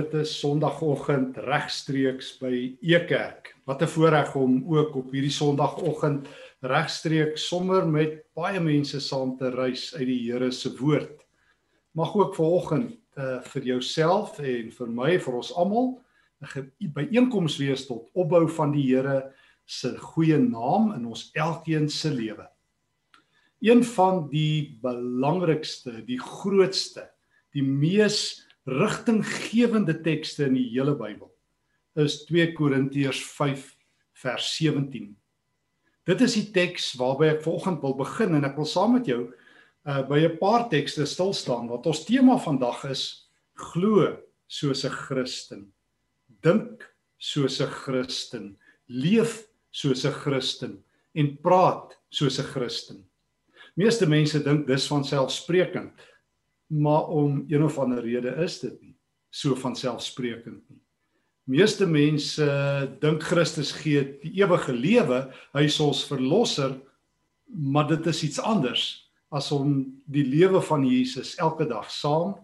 Dit 0.00 0.14
is 0.16 0.30
Sondagoggend 0.38 1.36
regstreeks 1.44 2.30
by 2.40 2.78
Ekerk. 2.80 3.50
Wat 3.68 3.82
'n 3.82 3.90
voorreg 3.92 4.34
om 4.34 4.64
ook 4.64 4.94
op 4.96 5.10
hierdie 5.12 5.34
Sondagoggend 5.34 6.28
regstreeks 6.60 7.48
sommer 7.48 7.84
met 7.86 8.24
baie 8.34 8.60
mense 8.60 9.00
saam 9.00 9.36
te 9.36 9.50
reis 9.50 9.94
uit 9.94 10.06
die 10.06 10.32
Here 10.32 10.50
se 10.50 10.72
woord. 10.78 11.26
Mag 11.92 12.14
ook 12.14 12.34
vanoggend 12.34 12.96
uh, 13.18 13.42
vir 13.42 13.62
jouself 13.62 14.38
en 14.38 14.72
vir 14.72 14.88
my 14.88 15.18
vir 15.18 15.34
ons 15.34 15.52
almal 15.52 16.00
'n 16.40 16.72
byeenkoms 16.94 17.58
wees 17.58 17.86
tot 17.86 18.08
opbou 18.14 18.48
van 18.48 18.72
die 18.72 18.94
Here 18.94 19.34
se 19.66 19.98
goeie 19.98 20.38
naam 20.38 20.94
in 20.94 21.04
ons 21.06 21.30
elkeen 21.34 21.88
se 21.88 22.10
lewe. 22.10 22.48
Een 23.60 23.84
van 23.84 24.28
die 24.30 24.78
belangrikste, 24.80 26.04
die 26.04 26.20
grootste, 26.20 27.10
die 27.52 27.62
mees 27.62 28.48
rigtinggewende 28.68 30.00
tekste 30.04 30.46
in 30.48 30.54
die 30.58 30.68
hele 30.72 30.94
Bybel 30.98 31.30
is 31.98 32.24
2 32.28 32.52
Korintiërs 32.54 33.22
5 33.34 33.64
vers 34.22 34.50
17. 34.56 35.16
Dit 36.08 36.20
is 36.24 36.36
die 36.38 36.48
teks 36.54 36.92
waarby 37.00 37.30
ek 37.34 37.44
vanoggend 37.44 37.82
wil 37.84 37.96
begin 37.98 38.36
en 38.38 38.46
ek 38.48 38.56
wil 38.58 38.68
saam 38.68 38.96
met 38.98 39.08
jou 39.08 39.22
uh 39.88 40.02
by 40.04 40.20
'n 40.20 40.36
paar 40.36 40.68
tekste 40.68 41.06
stil 41.06 41.32
staan 41.32 41.68
wat 41.68 41.86
ons 41.86 42.04
tema 42.04 42.36
vandag 42.36 42.84
is 42.84 43.30
glo 43.56 44.18
soos 44.46 44.84
'n 44.84 44.92
Christen. 44.92 45.72
Dink 46.42 46.84
soos 47.18 47.60
'n 47.60 47.70
Christen, 47.70 48.56
leef 48.88 49.46
soos 49.70 50.04
'n 50.04 50.12
Christen 50.12 50.84
en 51.14 51.36
praat 51.36 51.96
soos 52.10 52.38
'n 52.38 52.44
Christen. 52.52 53.04
Meeste 53.76 54.06
mense 54.06 54.42
dink 54.42 54.66
dis 54.66 54.86
van 54.86 55.04
selfsprekend 55.04 55.92
maar 56.70 57.10
om 57.10 57.44
een 57.48 57.64
of 57.66 57.78
ander 57.78 58.02
rede 58.04 58.34
is 58.44 58.60
dit 58.62 58.76
nie 58.80 58.94
so 59.30 59.54
van 59.58 59.76
selfsprekend 59.78 60.62
nie. 60.70 60.80
Meeste 61.50 61.86
mense 61.86 62.46
dink 63.02 63.22
Christus 63.26 63.72
gee 63.74 64.02
die 64.22 64.32
ewige 64.38 64.74
lewe, 64.74 65.24
hy 65.54 65.64
is 65.66 65.78
ons 65.82 66.04
verlosser, 66.06 66.76
maar 67.50 67.88
dit 67.90 68.06
is 68.10 68.22
iets 68.26 68.42
anders 68.42 68.84
as 69.34 69.50
om 69.54 69.82
die 70.10 70.26
lewe 70.26 70.62
van 70.66 70.86
Jesus 70.86 71.36
elke 71.38 71.66
dag 71.70 71.90
saam 71.90 72.34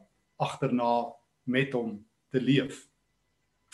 agterna 0.43 1.11
met 1.47 1.75
hom 1.75 1.99
te 2.35 2.43
leef. 2.43 2.85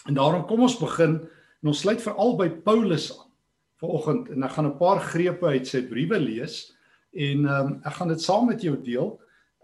En 0.09 0.17
daarom 0.17 0.47
kom 0.49 0.65
ons 0.65 0.79
begin 0.81 1.21
en 1.21 1.73
ons 1.73 1.85
sluit 1.85 2.01
veral 2.01 2.37
by 2.41 2.49
Paulus 2.65 3.11
aan 3.17 3.33
vanoggend 3.83 4.31
en 4.31 4.47
ek 4.47 4.55
gaan 4.57 4.69
'n 4.71 4.79
paar 4.79 5.01
grepe 5.01 5.47
uit 5.47 5.67
sy 5.67 5.83
briewe 5.83 6.19
lees 6.21 6.73
en 7.13 7.47
um, 7.47 7.81
ek 7.85 7.99
gaan 7.99 8.09
dit 8.09 8.23
saam 8.23 8.47
met 8.47 8.63
jou 8.63 8.77
deel 8.79 9.19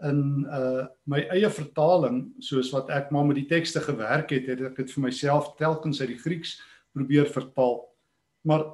in 0.07 0.47
uh 0.47 0.87
my 1.09 1.25
eie 1.33 1.49
vertaling 1.51 2.29
soos 2.43 2.71
wat 2.71 2.91
ek 2.93 3.11
maar 3.11 3.25
met 3.27 3.39
die 3.41 3.49
tekste 3.49 3.81
gewerk 3.83 4.31
het, 4.31 4.47
het 4.47 4.61
ek 4.71 4.77
dit 4.79 4.91
vir 4.95 5.05
myself 5.09 5.53
telkens 5.59 5.99
uit 6.01 6.13
die 6.13 6.21
Grieks 6.21 6.59
probeer 6.95 7.27
vertaal. 7.29 7.81
Maar 8.47 8.65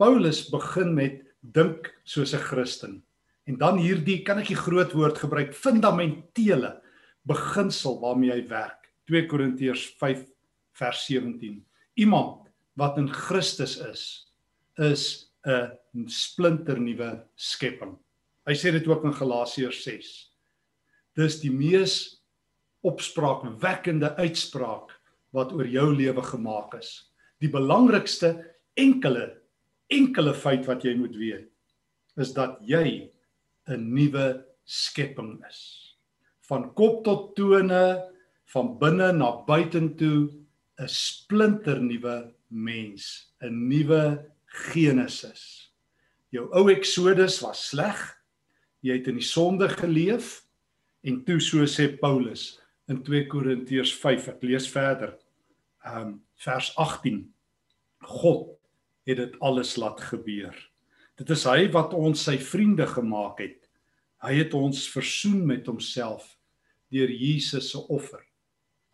Paulus 0.00 0.46
begin 0.50 0.94
met 0.96 1.22
dink 1.40 1.92
soos 2.04 2.34
'n 2.34 2.42
Christen. 2.42 3.02
En 3.46 3.58
dan 3.58 3.78
hierdie 3.78 4.22
kan 4.22 4.38
ek 4.38 4.48
die 4.48 4.58
groot 4.58 4.92
woord 4.92 5.18
gebruik 5.18 5.54
fundamentele 5.54 6.80
beginsel 7.26 8.00
waarmee 8.00 8.32
hy 8.32 8.48
werk. 8.48 8.90
2 9.06 9.26
Korintiërs 9.26 9.96
5 9.98 10.26
vers 10.72 11.06
17. 11.06 11.64
Iemand 11.94 12.48
wat 12.74 12.98
in 12.98 13.08
Christus 13.08 13.78
is, 13.78 14.32
is 14.78 15.30
'n 15.46 16.06
splinternuwe 16.06 17.24
skepping. 17.36 17.98
Hy 18.46 18.54
sê 18.54 18.72
dit 18.72 18.86
ook 18.86 19.04
in 19.04 19.12
Galasiërs 19.12 19.82
6 19.82 20.29
dis 21.20 21.40
die 21.42 21.52
mees 21.52 21.94
opspraakwekkende 22.86 24.14
uitspraak 24.16 24.94
wat 25.36 25.52
oor 25.52 25.68
jou 25.68 25.90
lewe 25.92 26.22
gemaak 26.24 26.78
is. 26.80 27.12
Die 27.40 27.50
belangrikste 27.52 28.34
enkele 28.80 29.40
enkele 29.90 30.34
feit 30.38 30.68
wat 30.70 30.84
jy 30.86 30.94
moet 30.98 31.16
weet 31.18 31.48
is 32.20 32.32
dat 32.36 32.58
jy 32.66 33.10
'n 33.68 33.94
nuwe 33.94 34.44
skepping 34.64 35.42
is. 35.48 35.96
Van 36.48 36.74
kop 36.74 37.04
tot 37.04 37.34
tone, 37.36 38.10
van 38.52 38.78
binne 38.78 39.12
na 39.12 39.30
buitentoe 39.46 40.30
'n 40.78 40.88
splinternuwe 40.88 42.34
mens, 42.48 43.32
'n 43.42 43.68
nuwe 43.68 44.26
Genesis. 44.46 45.70
Jou 46.30 46.48
ou 46.52 46.70
Exodus 46.70 47.40
was 47.40 47.68
sleg. 47.68 47.98
Jy 48.82 48.98
het 48.98 49.08
in 49.08 49.18
die 49.18 49.26
sonde 49.26 49.68
geleef 49.68 50.42
En 51.02 51.24
toe 51.24 51.40
so 51.40 51.64
sê 51.66 51.88
Paulus 51.98 52.58
in 52.90 53.02
2 53.02 53.26
Korintiërs 53.30 53.92
5, 54.02 54.28
ek 54.34 54.42
lees 54.44 54.68
verder. 54.68 55.16
Ehm 55.84 56.00
um, 56.06 56.16
vers 56.40 56.70
18. 56.76 57.22
God 58.00 58.46
het 59.08 59.18
dit 59.20 59.34
alles 59.44 59.74
laat 59.76 60.00
gebeur. 60.00 60.56
Dit 61.20 61.30
is 61.30 61.44
hy 61.44 61.68
wat 61.72 61.92
ons 61.92 62.22
sy 62.24 62.38
vriende 62.40 62.86
gemaak 62.88 63.42
het. 63.44 63.58
Hy 64.24 64.38
het 64.38 64.54
ons 64.56 64.86
versoen 64.92 65.42
met 65.48 65.68
homself 65.68 66.24
deur 66.92 67.12
Jesus 67.12 67.70
se 67.72 67.80
offer 67.92 68.22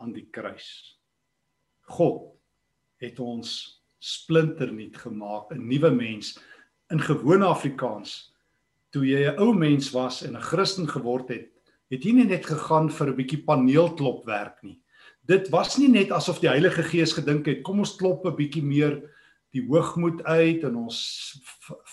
aan 0.03 0.13
die 0.15 0.27
kruis. 0.31 0.99
God 1.87 2.35
het 3.03 3.21
ons 3.23 3.81
splinternuut 4.03 4.97
gemaak, 4.97 5.53
'n 5.53 5.69
nuwe 5.69 5.91
mens 5.91 6.39
in 6.91 7.01
gewone 7.01 7.47
Afrikaans. 7.47 8.35
Toe 8.91 9.07
jy 9.07 9.31
'n 9.31 9.39
ou 9.39 9.55
mens 9.55 9.91
was 9.91 10.23
en 10.23 10.37
'n 10.37 10.43
Christen 10.51 10.89
geword 10.89 11.29
het, 11.29 11.56
het 11.91 12.05
jy 12.05 12.13
nie 12.13 12.27
net 12.27 12.47
gegaan 12.47 12.91
vir 12.91 13.09
'n 13.11 13.17
bietjie 13.17 13.45
paneelklop 13.45 14.25
werk 14.27 14.63
nie. 14.63 14.81
Dit 15.27 15.51
was 15.51 15.79
nie 15.79 15.89
net 15.89 16.11
asof 16.11 16.41
die 16.41 16.49
Heilige 16.49 16.83
Gees 16.83 17.13
gedink 17.13 17.47
het 17.47 17.63
kom 17.63 17.79
ons 17.79 17.97
klop 17.97 18.27
'n 18.27 18.37
bietjie 18.37 18.63
meer 18.63 19.03
die 19.57 19.65
hoogmoed 19.67 20.23
uit 20.25 20.65
en 20.65 20.77
ons 20.77 20.99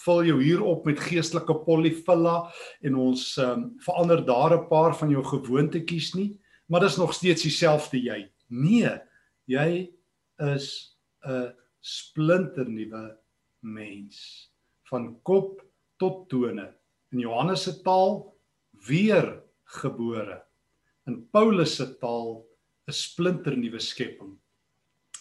vul 0.03 0.23
jou 0.27 0.41
hier 0.41 0.61
op 0.61 0.85
met 0.85 0.99
geestelike 0.99 1.55
polyfilla 1.65 2.51
en 2.83 2.95
ons 2.95 3.37
um, 3.37 3.71
verander 3.79 4.25
daar 4.25 4.57
'n 4.57 4.67
paar 4.67 4.95
van 4.95 5.09
jou 5.09 5.23
gewoontetjies 5.23 6.13
nie, 6.15 6.39
maar 6.67 6.81
dis 6.81 6.97
nog 6.97 7.13
steeds 7.13 7.43
dieselfde 7.43 7.97
jy. 7.97 8.29
Nee, 8.49 8.99
jy 9.45 9.93
is 10.39 10.97
'n 11.25 11.53
splinternuwe 11.81 13.17
mens 13.61 14.49
van 14.89 15.21
kop 15.23 15.61
tot 15.97 16.29
tone. 16.29 16.73
In 17.11 17.19
Johannes 17.19 17.63
se 17.63 17.81
taal 17.81 18.35
weer 18.87 19.43
gebore. 19.81 20.41
In 21.07 21.23
Paulus 21.31 21.75
se 21.75 21.88
taal 22.00 22.45
'n 22.88 22.91
splinternuwe 22.91 23.79
skepping. 23.79 24.38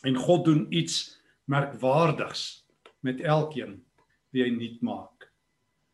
En 0.05 0.17
God 0.17 0.45
doen 0.45 0.67
iets 0.71 1.21
merkwaardigs 1.45 2.67
met 3.01 3.21
elkeen 3.21 3.85
wie 4.31 4.45
hy 4.45 4.51
nuut 4.51 4.81
maak. 4.83 5.29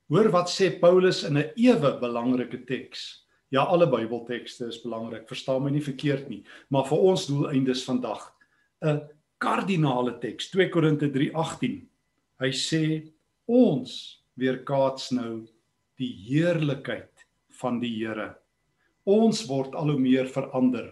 Hoor 0.08 0.30
wat 0.32 0.48
sê 0.48 0.70
Paulus 0.80 1.24
in 1.24 1.36
'n 1.36 1.52
ewe 1.56 1.98
belangrike 2.00 2.64
teks. 2.64 3.26
Ja, 3.50 3.62
alle 3.62 3.86
Bybeltekste 3.86 4.66
is 4.66 4.82
belangrik, 4.82 5.28
verstaan 5.28 5.62
my 5.62 5.70
nie 5.70 5.82
verkeerd 5.82 6.28
nie, 6.28 6.44
maar 6.68 6.84
vir 6.84 6.98
ons 6.98 7.26
doeleindes 7.26 7.84
vandag 7.84 8.34
'n 8.82 9.08
kardinale 9.38 10.18
teks, 10.18 10.50
2 10.50 10.68
Korinte 10.70 11.10
3:18. 11.10 11.88
Hy 12.40 12.50
sê 12.50 13.12
ons 13.46 14.22
weerkaats 14.36 15.10
nou 15.10 15.46
die 15.96 16.12
heerlikheid 16.28 17.26
van 17.60 17.80
die 17.80 18.06
Here 18.06 18.36
Ons 19.08 19.46
word 19.48 19.72
al 19.78 19.94
hoe 19.94 20.00
meer 20.00 20.28
verander 20.28 20.90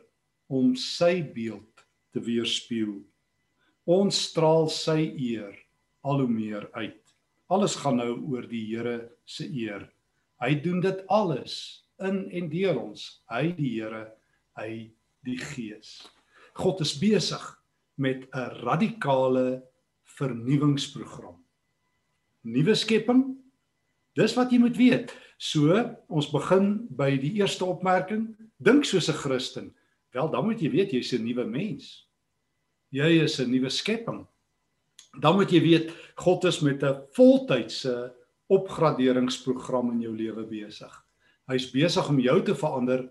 om 0.49 0.73
sy 0.81 1.21
beeld 1.35 1.85
te 2.17 2.23
weerspieël. 2.25 3.03
Ons 3.85 4.19
straal 4.31 4.71
sy 4.73 5.11
eer 5.13 5.53
al 6.07 6.23
hoe 6.23 6.31
meer 6.31 6.65
uit. 6.79 7.03
Alles 7.53 7.77
gaan 7.83 8.01
nou 8.01 8.15
oor 8.33 8.47
die 8.49 8.65
Here 8.71 8.97
se 9.29 9.45
eer. 9.47 9.85
Hy 10.43 10.55
doen 10.65 10.81
dit 10.81 11.03
alles 11.13 11.85
in 12.03 12.25
en 12.33 12.49
deur 12.51 12.81
ons. 12.81 13.05
Hy 13.31 13.53
die 13.59 13.77
Here, 13.77 14.07
hy 14.59 14.71
die 15.27 15.39
Gees. 15.53 16.01
God 16.57 16.81
is 16.81 16.97
besig 16.99 17.45
met 18.01 18.27
'n 18.33 18.65
radikale 18.65 19.63
vernuwingsprogram. 20.17 21.37
Nuwe 22.45 22.75
skepping. 22.75 23.37
Dis 24.17 24.35
wat 24.37 24.53
jy 24.53 24.59
moet 24.63 24.77
weet. 24.77 25.13
So, 25.37 25.77
ons 26.09 26.31
begin 26.33 26.87
by 26.97 27.11
die 27.21 27.35
eerste 27.43 27.67
opmerking, 27.69 28.31
dink 28.57 28.85
soos 28.85 29.11
'n 29.11 29.21
Christen. 29.21 29.75
Wel, 30.13 30.31
dan 30.31 30.45
moet 30.45 30.61
jy 30.61 30.71
weet 30.71 30.93
jy's 30.93 31.13
'n 31.13 31.25
nuwe 31.25 31.45
mens. 31.45 32.09
Jy 32.91 33.23
is 33.23 33.39
'n 33.41 33.51
nuwe 33.51 33.71
skepping. 33.71 34.27
Dan 35.21 35.37
moet 35.37 35.51
jy 35.51 35.61
weet 35.61 35.93
God 36.17 36.45
is 36.45 36.61
met 36.61 36.83
'n 36.83 37.03
voltydse 37.13 38.15
opgraderingsprogram 38.49 39.91
in 39.93 40.01
jou 40.01 40.17
lewe 40.17 40.45
besig. 40.47 41.05
Hy's 41.49 41.71
besig 41.71 42.09
om 42.09 42.19
jou 42.21 42.43
te 42.43 42.55
verander 42.55 43.09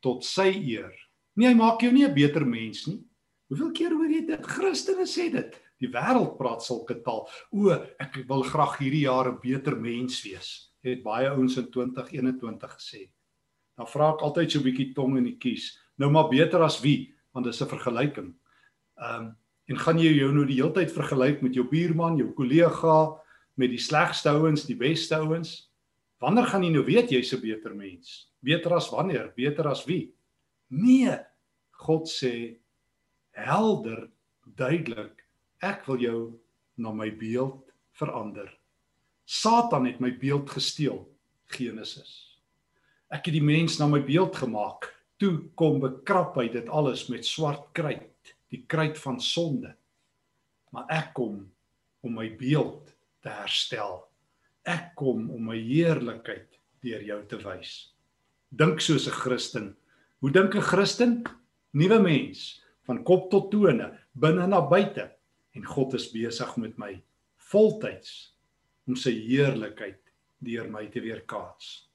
tot 0.00 0.24
sy 0.24 0.48
eer. 0.48 0.92
Nee, 1.36 1.48
hy 1.48 1.54
maak 1.54 1.80
jou 1.80 1.92
nie 1.92 2.04
'n 2.04 2.14
beter 2.14 2.44
mens 2.46 2.86
nie. 2.86 3.00
Hoeveel 3.48 3.72
keer 3.72 3.90
hoor 3.90 4.10
jy 4.10 4.26
dit? 4.26 4.46
Christene 4.46 5.06
sê 5.06 5.30
dit. 5.30 5.60
Die 5.80 5.88
wêreld 5.88 6.36
praat 6.38 6.62
sulke 6.62 7.00
taal. 7.02 7.28
O, 7.52 7.70
ek 7.98 8.24
wil 8.28 8.42
graag 8.42 8.78
hierdie 8.78 9.06
jaar 9.06 9.32
'n 9.32 9.40
beter 9.40 9.76
mens 9.76 10.22
wees 10.22 10.70
het 10.82 11.02
baie 11.02 11.28
ouens 11.28 11.56
in 11.56 11.70
2021 11.70 12.72
gesê. 12.72 13.10
Dan 13.76 13.86
vra 13.86 14.12
ek 14.14 14.22
altyd 14.22 14.50
so 14.50 14.58
'n 14.58 14.64
bietjie 14.64 14.94
tong 14.94 15.16
in 15.16 15.24
die 15.24 15.38
kies. 15.38 15.78
Nou 15.98 16.10
maar 16.10 16.28
beter 16.28 16.62
as 16.62 16.80
wie? 16.80 17.14
want 17.32 17.44
dit 17.44 17.54
is 17.54 17.62
'n 17.62 17.68
vergelyking. 17.68 18.34
Ehm 18.96 19.24
um, 19.24 19.36
en 19.70 19.78
gaan 19.78 19.98
jy 19.98 20.12
jou 20.18 20.32
nou 20.32 20.44
die 20.46 20.56
hele 20.56 20.72
tyd 20.72 20.90
vergelyk 20.92 21.42
met 21.42 21.54
jou 21.54 21.68
buurman, 21.68 22.16
jou 22.16 22.32
kollega, 22.34 23.22
met 23.54 23.70
die 23.70 23.78
slegste 23.78 24.28
ouens, 24.28 24.66
die 24.66 24.76
beste 24.76 25.14
ouens? 25.14 25.70
Wanneer 26.18 26.46
gaan 26.46 26.62
jy 26.62 26.70
nou 26.70 26.84
weet 26.84 27.10
jy's 27.10 27.32
'n 27.32 27.40
beter 27.40 27.74
mens? 27.74 28.32
Beter 28.42 28.74
as 28.74 28.90
wanneer? 28.90 29.32
Beter 29.36 29.68
as 29.68 29.84
wie? 29.84 30.14
Nee. 30.68 31.18
God 31.70 32.08
sê 32.08 32.58
helder, 33.30 34.10
duidelik, 34.44 35.19
ek 35.60 35.86
wil 35.88 36.00
jou 36.00 36.20
na 36.80 36.92
my 36.92 37.10
beeld 37.12 37.70
verander. 37.92 38.48
Satan 39.24 39.86
het 39.86 40.00
my 40.00 40.10
beeld 40.18 40.50
gesteel, 40.50 41.04
Genesis. 41.52 42.40
Ek 43.10 43.26
het 43.26 43.34
die 43.36 43.44
mens 43.44 43.78
na 43.78 43.88
my 43.90 44.00
beeld 44.02 44.36
gemaak. 44.38 44.88
Toe 45.20 45.50
kom 45.58 45.80
bekrap 45.82 46.38
hy 46.40 46.48
dit 46.48 46.68
alles 46.72 47.08
met 47.12 47.26
swart 47.28 47.68
kruit, 47.76 48.34
die 48.50 48.64
kruit 48.70 48.98
van 49.02 49.20
sonde. 49.20 49.74
Maar 50.72 50.86
ek 50.94 51.12
kom 51.18 51.42
om 52.06 52.16
my 52.16 52.30
beeld 52.38 52.94
te 53.20 53.32
herstel. 53.34 54.00
Ek 54.64 54.94
kom 54.98 55.28
om 55.34 55.50
my 55.50 55.58
heerlikheid 55.58 56.58
deur 56.80 57.02
jou 57.04 57.20
te 57.28 57.38
wys. 57.44 57.92
Dink 58.50 58.80
soos 58.80 59.06
'n 59.06 59.12
Christen. 59.12 59.76
Hoe 60.20 60.30
dink 60.30 60.54
'n 60.54 60.62
Christen? 60.62 61.24
Nuwe 61.72 62.00
mens, 62.02 62.62
van 62.82 63.04
kop 63.04 63.30
tot 63.30 63.50
tone, 63.50 63.98
binne 64.12 64.46
na 64.46 64.60
buite. 64.60 65.10
En 65.54 65.64
God 65.64 65.94
is 65.94 66.10
besig 66.12 66.56
met 66.56 66.78
my 66.78 67.02
voltyds 67.50 68.34
om 68.86 68.96
sy 68.96 69.12
heerlikheid 69.26 70.00
deur 70.38 70.68
my 70.70 70.86
te 70.90 71.00
weerkaats. 71.00 71.90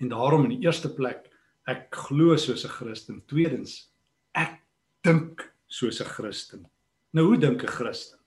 En 0.00 0.08
daarom 0.12 0.44
in 0.44 0.56
die 0.56 0.66
eerste 0.66 0.90
plek, 0.94 1.30
ek 1.66 1.88
glo 2.08 2.36
soos 2.36 2.64
'n 2.64 2.68
Christen. 2.68 3.22
Tweedens, 3.26 3.90
ek 4.34 4.60
dink 5.02 5.54
soos 5.66 6.00
'n 6.00 6.04
Christen. 6.04 6.66
Nou 7.12 7.26
hoe 7.26 7.38
dink 7.38 7.62
'n 7.62 7.66
Christen? 7.66 8.18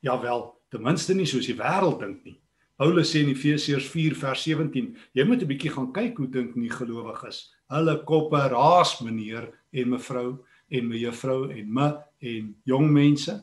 Ja 0.00 0.20
wel, 0.20 0.60
ten 0.70 0.82
minste 0.82 1.14
nie 1.14 1.26
soos 1.26 1.46
die 1.46 1.56
wêreld 1.56 2.00
dink 2.00 2.24
nie. 2.24 2.40
Paulus 2.78 3.10
sê 3.10 3.24
in 3.24 3.32
Efesiërs 3.32 3.88
4 3.90 4.14
vers 4.14 4.42
17, 4.42 4.96
jy 5.12 5.24
moet 5.24 5.42
'n 5.42 5.48
bietjie 5.48 5.70
gaan 5.70 5.92
kyk 5.92 6.16
hoe 6.16 6.28
dink 6.30 6.56
nie 6.56 6.70
gelowiges. 6.70 7.52
Hulle 7.68 8.04
koppe 8.04 8.38
raas 8.48 9.00
meneer 9.00 9.52
en 9.72 9.90
mevrou 9.90 10.44
en 10.70 10.88
mevrou 10.88 11.50
en 11.50 11.74
me 11.74 12.04
en 12.18 12.54
jong 12.64 12.90
mense. 12.90 13.34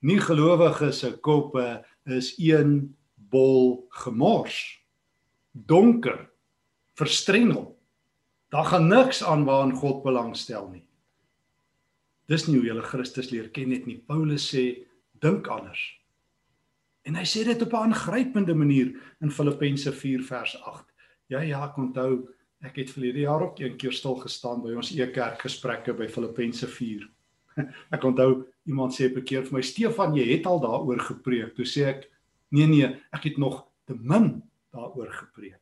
Nie 0.00 0.20
gelowiges 0.22 1.02
se 1.02 1.12
koppe 1.20 1.84
is 2.06 2.34
een 2.38 2.96
bol 3.14 3.86
gemors. 4.04 4.78
Donker, 5.52 6.28
verstrengel. 6.94 7.74
Daar 8.48 8.64
gaan 8.64 8.88
niks 8.88 9.24
aan 9.24 9.44
waaraan 9.44 9.74
God 9.76 10.02
belangstel 10.02 10.68
nie. 10.70 10.84
Dis 12.28 12.46
nie 12.46 12.58
hoe 12.58 12.68
jy 12.68 12.82
Christus 12.84 13.30
leer 13.32 13.48
ken 13.52 13.70
net 13.72 13.86
nie. 13.88 13.98
Paulus 14.06 14.48
sê 14.52 14.84
dink 15.20 15.48
anders. 15.48 15.80
En 17.08 17.16
hy 17.16 17.24
sê 17.24 17.44
dit 17.44 17.62
op 17.62 17.72
'n 17.72 17.88
aangrypende 17.88 18.54
manier 18.54 18.92
in 19.20 19.30
Filippense 19.30 19.92
4 19.92 20.22
vers 20.22 20.56
8. 20.62 20.84
Ja 21.28 21.40
ja, 21.40 21.64
ek 21.64 21.76
onthou 21.76 22.28
ek 22.60 22.76
het 22.76 22.90
verlede 22.90 23.20
jaar 23.20 23.42
ook 23.42 23.58
een 23.58 23.76
keer 23.76 23.92
stil 23.92 24.16
gestaan 24.16 24.62
by 24.62 24.74
ons 24.74 24.90
e-kerk 24.90 25.40
gesprekke 25.40 25.94
by 25.94 26.08
Filippense 26.08 26.66
4. 26.66 27.08
Ek 27.94 28.04
onthou 28.04 28.46
iemand 28.66 28.92
sê 28.92 29.08
'n 29.08 29.24
keer 29.24 29.44
vir 29.44 29.58
my 29.58 29.62
Stefan, 29.62 30.14
jy 30.14 30.26
het 30.32 30.46
al 30.46 30.60
daaroor 30.60 31.00
gepreek. 31.00 31.54
Toe 31.56 31.64
sê 31.64 31.88
ek 31.88 32.08
Nee 32.50 32.66
nee, 32.66 32.88
ek 33.12 33.26
het 33.28 33.36
nog 33.36 33.66
te 33.84 33.94
min 33.94 34.38
daaroor 34.72 35.10
gepreek. 35.12 35.60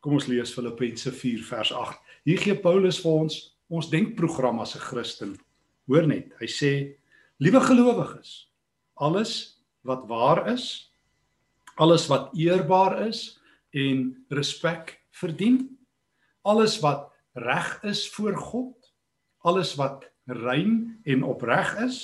Kom 0.00 0.14
ons 0.16 0.28
lees 0.30 0.54
Filippense 0.54 1.12
4 1.12 1.42
vers 1.44 1.72
8. 1.74 1.98
Hier 2.24 2.40
gee 2.40 2.56
Paulus 2.56 3.00
vir 3.02 3.24
ons 3.24 3.38
ons 3.68 3.90
denkprogram 3.92 4.60
as 4.60 4.74
'n 4.76 4.80
Christen. 4.80 5.36
Hoor 5.86 6.06
net, 6.06 6.32
hy 6.40 6.46
sê: 6.46 6.96
"Liewe 7.38 7.60
gelowiges, 7.60 8.48
alles 8.96 9.60
wat 9.84 10.08
waar 10.08 10.48
is, 10.48 10.90
alles 11.76 12.08
wat 12.08 12.32
eerbaar 12.34 13.06
is 13.08 13.38
en 13.74 14.24
respek 14.30 14.98
verdien, 15.10 15.78
alles 16.42 16.80
wat 16.80 17.12
reg 17.34 17.82
is 17.84 18.08
voor 18.08 18.36
God, 18.36 18.92
alles 19.44 19.74
wat 19.76 20.10
rein 20.28 21.00
en 21.04 21.22
opreg 21.24 21.74
is, 21.84 21.98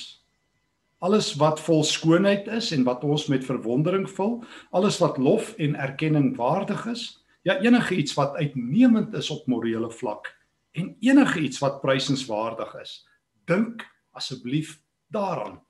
alles 1.05 1.35
wat 1.37 1.61
vol 1.61 1.83
skoonheid 1.85 2.49
is 2.49 2.71
en 2.73 2.85
wat 2.89 3.05
ons 3.05 3.27
met 3.29 3.45
verwondering 3.45 4.07
vul, 4.11 4.39
alles 4.73 4.99
wat 5.03 5.19
lof 5.21 5.53
en 5.61 5.77
erkenning 5.77 6.33
waardig 6.37 6.87
is, 6.93 7.05
ja 7.45 7.59
enige 7.61 7.99
iets 8.01 8.15
wat 8.17 8.37
uitnemend 8.41 9.13
is 9.15 9.29
op 9.31 9.47
morele 9.47 9.91
vlak 9.93 10.31
en 10.73 10.95
enige 11.05 11.41
iets 11.45 11.61
wat 11.61 11.83
prysenswaardig 11.83 12.73
is. 12.81 13.03
Dink 13.45 13.85
asseblief 14.17 14.79
daaraan. 15.13 15.61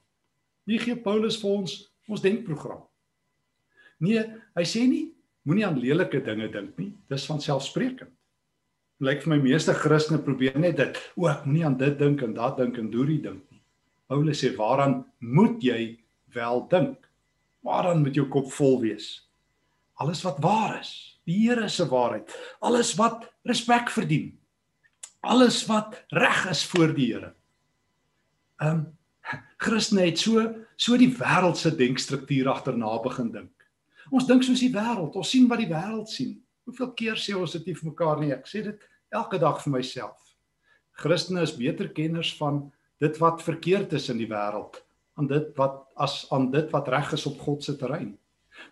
Hier 0.65 0.81
gee 0.81 0.97
Paulus 0.97 1.41
vir 1.43 1.51
ons 1.51 1.75
ons 2.09 2.23
denkprogram. 2.23 2.85
Nee, 4.05 4.23
hy 4.55 4.65
sê 4.69 4.85
nie 4.87 5.09
moenie 5.49 5.67
aan 5.67 5.81
lelike 5.81 6.21
dinge 6.25 6.47
dink 6.53 6.79
nie. 6.79 6.93
Dis 7.11 7.27
van 7.29 7.41
selfsprekend. 7.43 8.14
Lyk 9.03 9.25
vir 9.25 9.33
my 9.35 9.41
meeste 9.43 9.75
Christene 9.75 10.21
probeer 10.23 10.55
net 10.61 10.77
dit. 10.79 10.99
O, 11.19 11.27
ek 11.27 11.47
moenie 11.49 11.65
aan 11.67 11.79
dit 11.81 11.97
dink 11.99 12.23
en 12.23 12.35
dat 12.37 12.61
dink 12.61 12.79
en 12.79 12.93
doorie 12.93 13.19
dink 13.23 13.43
nie. 13.51 13.63
Paulus 14.11 14.43
sê 14.45 14.53
waaraan 14.55 15.01
moet 15.19 15.63
jy 15.65 15.97
wel 16.37 16.63
dink? 16.71 17.09
Waaraan 17.67 18.05
moet 18.05 18.15
jou 18.15 18.29
kop 18.31 18.53
vol 18.55 18.79
wees? 18.85 19.09
Alles 19.99 20.23
wat 20.27 20.39
waar 20.43 20.79
is, 20.79 20.93
die 21.27 21.41
Here 21.47 21.69
se 21.71 21.87
waarheid, 21.91 22.31
alles 22.63 22.93
wat 22.99 23.27
respek 23.47 23.91
verdien. 23.91 24.33
Alles 25.25 25.63
wat 25.67 25.97
reg 26.13 26.45
is 26.51 26.65
voor 26.69 26.95
die 26.95 27.13
Here. 27.13 27.33
Um 28.63 28.87
Christene 29.59 30.11
het 30.11 30.21
so 30.21 30.43
so 30.77 30.99
die 31.01 31.11
wêreldse 31.17 31.73
denkstruktuur 31.75 32.51
agterna 32.53 32.99
begin 33.03 33.31
dink. 33.33 33.53
Ons 34.13 34.27
dink 34.29 34.45
soos 34.45 34.61
die 34.61 34.73
wêreld, 34.75 35.17
ons 35.17 35.31
sien 35.31 35.49
wat 35.49 35.63
die 35.63 35.71
wêreld 35.71 36.11
sien. 36.13 36.35
Hoeveel 36.65 36.93
keer 36.97 37.21
sê 37.21 37.35
ons 37.37 37.53
dit 37.59 37.67
nie 37.69 37.77
vir 37.77 37.91
mekaar 37.91 38.21
nie? 38.21 38.33
Ek 38.33 38.49
sê 38.49 38.63
dit 38.65 38.89
elke 39.15 39.39
dag 39.39 39.61
vir 39.63 39.77
myself. 39.77 40.19
Christene 40.99 41.43
is 41.45 41.57
beter 41.57 41.91
kenners 41.93 42.33
van 42.39 42.65
dit 43.03 43.17
wat 43.21 43.43
verkeerd 43.43 43.93
is 43.99 44.09
in 44.13 44.21
die 44.23 44.31
wêreld 44.31 44.81
aan 45.15 45.29
dit 45.31 45.51
wat 45.59 45.85
as 46.01 46.25
aan 46.35 46.49
dit 46.51 46.71
wat 46.75 46.89
reg 46.91 47.13
is 47.15 47.27
op 47.31 47.39
God 47.45 47.63
se 47.63 47.77
terrein. 47.79 48.15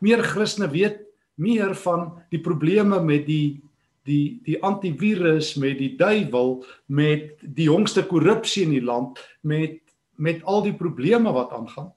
Meer 0.03 0.23
Christene 0.27 0.71
weet 0.71 1.03
meer 1.39 1.75
van 1.85 2.09
die 2.35 2.41
probleme 2.43 2.99
met 3.03 3.27
die 3.27 3.63
die 4.07 4.41
die 4.43 4.59
antivirus 4.67 5.55
met 5.63 5.79
die 5.79 5.93
duiwel 5.99 6.65
met 6.91 7.39
die 7.43 7.69
jongste 7.69 8.03
korrupsie 8.07 8.65
in 8.67 8.75
die 8.75 8.83
land 8.83 9.21
met 9.43 9.79
met 10.19 10.43
al 10.45 10.63
die 10.63 10.75
probleme 10.75 11.33
wat 11.33 11.55
aangaan. 11.55 11.93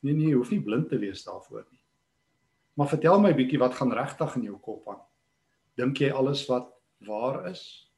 Nee 0.00 0.14
nee, 0.14 0.30
jy 0.30 0.38
hoef 0.38 0.50
nie 0.54 0.62
blind 0.62 0.88
te 0.88 0.98
wees 0.98 1.24
daarvoor 1.26 1.66
nie. 1.66 1.77
Maar 2.78 2.92
vertel 2.94 3.20
my 3.20 3.32
bietjie 3.34 3.58
wat 3.58 3.74
gaan 3.74 3.92
regtig 3.92 4.36
in 4.38 4.44
jou 4.52 4.58
kop 4.62 4.86
aan? 4.92 5.00
Dink 5.74 5.98
jy 5.98 6.12
alles 6.14 6.44
wat 6.46 6.70
waar 7.06 7.48
is? 7.50 7.90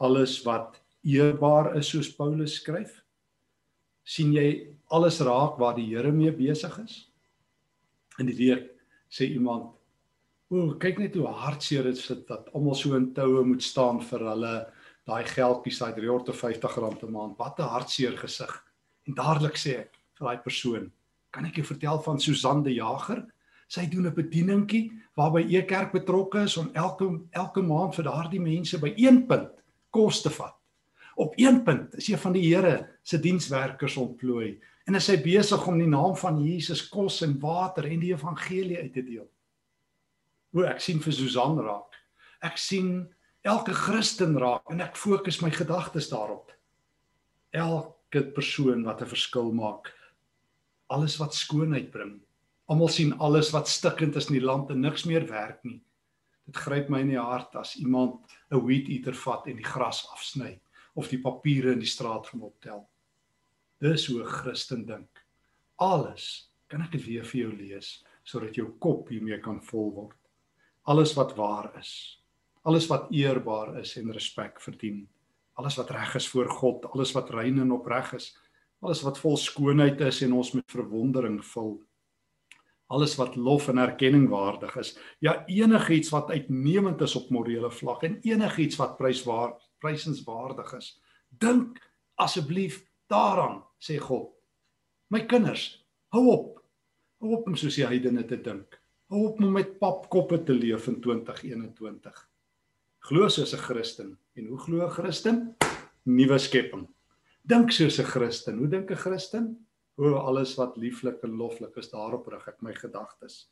Alles 0.00 0.38
wat 0.46 0.80
eerbaar 1.04 1.74
is 1.76 1.90
soos 1.92 2.08
Paulus 2.16 2.56
skryf? 2.62 3.02
sien 4.08 4.32
jy 4.32 4.48
alles 4.94 5.20
raak 5.24 5.58
waar 5.60 5.76
die 5.76 5.86
Here 5.90 6.12
mee 6.12 6.32
besig 6.32 6.72
is? 6.80 6.96
In 8.18 8.28
die 8.30 8.36
week 8.38 8.70
sê 9.12 9.28
iemand, 9.28 9.74
"O, 10.50 10.74
kyk 10.80 10.98
net 10.98 11.14
hoe 11.14 11.26
hartseer 11.26 11.82
dit 11.84 11.96
is 11.96 12.08
dat 12.26 12.48
almal 12.54 12.74
so 12.74 12.94
in 12.96 13.12
toue 13.12 13.44
moet 13.44 13.62
staan 13.62 14.00
vir 14.00 14.18
hulle 14.18 14.72
daai 15.06 15.24
geldjies, 15.24 15.78
daai 15.78 15.92
350 15.92 16.76
rand 16.76 17.02
'n 17.02 17.12
maand. 17.12 17.38
Wat 17.38 17.58
'n 17.60 17.68
hartseer 17.68 18.16
gesig." 18.16 18.64
En 19.06 19.14
dadelik 19.14 19.56
sê 19.56 19.80
ek 19.80 19.92
vir 20.18 20.26
daai 20.26 20.42
persoon, 20.42 20.92
"Kan 21.30 21.44
ek 21.44 21.56
jou 21.56 21.64
vertel 21.64 22.02
van 22.02 22.18
Susan 22.18 22.62
de 22.62 22.74
Jager? 22.74 23.26
Sy 23.68 23.86
doen 23.86 24.06
'n 24.06 24.14
bedieningkie 24.14 24.92
waarby 25.16 25.44
e 25.54 25.62
kerk 25.62 25.92
betrokke 25.92 26.44
is 26.44 26.56
om 26.56 26.70
elke 26.74 27.20
elke 27.32 27.62
maand 27.62 27.94
vir 27.94 28.04
daardie 28.04 28.40
mense 28.40 28.78
by 28.78 28.94
een 28.96 29.26
punt 29.26 29.52
kos 29.90 30.22
te 30.22 30.30
vat 30.30 30.58
op 31.18 31.32
een 31.36 31.62
punt 31.62 31.94
is 31.94 32.08
een 32.08 32.18
van 32.18 32.32
die 32.32 32.54
Here 32.54 32.88
se 33.02 33.20
dienswerkers 33.20 33.96
ontplooi 33.96 34.60
en 34.84 34.94
is 34.94 35.08
hy 35.10 35.16
besig 35.22 35.64
om 35.66 35.78
die 35.80 35.90
naam 35.90 36.14
van 36.16 36.38
Jesus 36.38 36.84
kos 36.88 37.20
en 37.26 37.34
water 37.42 37.88
en 37.90 37.98
die 38.00 38.12
evangelie 38.14 38.78
uit 38.78 38.92
te 38.94 39.02
deel. 39.02 39.26
O, 40.54 40.62
ek 40.62 40.78
sien 40.80 41.02
vir 41.02 41.12
Susan 41.12 41.58
raak. 41.60 41.98
Ek 42.46 42.56
sien 42.62 43.02
elke 43.42 43.74
Christen 43.74 44.38
raak 44.38 44.70
en 44.70 44.80
ek 44.86 44.96
fokus 44.96 45.42
my 45.42 45.50
gedagtes 45.52 46.08
daarop. 46.12 46.54
Elke 47.50 48.22
persoon 48.38 48.86
wat 48.86 49.02
'n 49.02 49.10
verskil 49.10 49.52
maak. 49.52 49.90
Alles 50.86 51.18
wat 51.18 51.34
skoonheid 51.34 51.90
bring. 51.90 52.20
Almal 52.68 52.90
sien 52.92 53.14
alles 53.24 53.48
wat 53.54 53.68
stikkend 53.68 54.16
is 54.20 54.28
in 54.28 54.36
die 54.36 54.44
land 54.44 54.70
en 54.70 54.82
niks 54.84 55.06
meer 55.08 55.24
werk 55.30 55.62
nie. 55.64 55.80
Dit 56.48 56.58
gryp 56.60 56.90
my 56.92 57.00
in 57.00 57.14
die 57.14 57.20
hart 57.20 57.56
as 57.56 57.76
iemand 57.80 58.20
'n 58.52 58.64
weed 58.66 58.88
eater 58.88 59.14
vat 59.14 59.46
en 59.46 59.56
die 59.56 59.64
gras 59.64 60.04
afsny 60.12 60.60
of 60.94 61.08
die 61.08 61.20
papiere 61.20 61.72
in 61.72 61.80
die 61.80 61.88
straat 61.88 62.26
gaan 62.26 62.42
optel. 62.42 62.86
Dis 63.80 64.06
hoe 64.06 64.20
'n 64.20 64.26
Christen 64.26 64.86
dink. 64.86 65.24
Alles 65.78 66.50
kan 66.68 66.82
ek 66.82 66.92
dit 66.92 67.06
weer 67.06 67.24
vir 67.24 67.40
jou 67.40 67.52
lees 67.56 68.04
sodat 68.24 68.54
jou 68.54 68.66
kop 68.78 69.08
hiermee 69.08 69.40
kan 69.40 69.60
vol 69.60 69.90
word. 69.94 70.18
Alles 70.84 71.14
wat 71.16 71.36
waar 71.36 71.72
is, 71.78 72.22
alles 72.62 72.86
wat 72.88 73.10
eerbaar 73.10 73.78
is 73.80 73.96
en 73.96 74.12
respek 74.12 74.60
verdien, 74.60 75.08
alles 75.54 75.76
wat 75.76 75.90
reg 75.90 76.14
is 76.14 76.28
voor 76.28 76.48
God, 76.48 76.84
alles 76.92 77.12
wat 77.12 77.30
rein 77.30 77.58
en 77.58 77.72
opreg 77.72 78.12
is, 78.12 78.36
alles 78.82 79.02
wat 79.02 79.18
vol 79.18 79.36
skoonheid 79.36 80.00
is 80.00 80.22
en 80.22 80.32
ons 80.32 80.52
met 80.52 80.64
verwondering 80.70 81.44
vul. 81.44 81.78
Alles 82.88 83.16
wat 83.20 83.36
lof 83.36 83.68
en 83.68 83.78
erkenning 83.78 84.28
waardig 84.28 84.76
is. 84.80 84.94
Ja, 85.20 85.42
enigiets 85.46 86.08
wat 86.10 86.30
uitnemend 86.30 87.00
is 87.04 87.16
op 87.16 87.30
morele 87.30 87.70
vlak 87.70 88.02
en 88.02 88.18
enigiets 88.24 88.76
wat 88.80 88.96
pryswaar 88.96 89.52
prysenswaardig 89.78 90.72
is. 90.78 90.94
Dink 91.28 91.78
asseblief 92.18 92.80
daaraan, 93.06 93.62
sê 93.78 93.98
God. 94.00 94.32
My 95.12 95.24
kinders, 95.26 95.84
hou 96.12 96.24
op. 96.32 96.58
Hou 97.20 97.34
op 97.36 97.46
om 97.46 97.56
soos 97.56 97.76
die 97.78 97.86
heidene 97.86 98.24
te 98.28 98.40
dink. 98.40 98.80
Hou 99.12 99.26
op 99.30 99.40
om 99.40 99.52
met 99.52 99.78
papkoppe 99.80 100.42
te 100.44 100.56
leef 100.56 100.88
in 100.90 101.00
2021. 101.04 102.24
Glo 103.08 103.28
soos 103.28 103.54
'n 103.54 103.64
Christen. 103.68 104.18
En 104.34 104.46
hoe 104.46 104.58
glo 104.58 104.84
'n 104.84 104.90
Christen? 104.90 105.56
Nuwe 106.04 106.38
skepping. 106.38 106.88
Dink 107.42 107.70
soos 107.70 107.98
'n 107.98 108.04
Christen. 108.04 108.58
Hoe 108.58 108.68
dink 108.68 108.90
'n 108.90 108.96
Christen? 108.96 109.67
O, 109.98 110.14
alles 110.14 110.54
wat 110.54 110.76
lieflik 110.78 111.24
en 111.26 111.34
loflik 111.34 111.74
is, 111.76 111.90
daarop 111.90 112.28
rig 112.30 112.44
ek 112.46 112.60
my 112.62 112.72
gedagtes. 112.74 113.48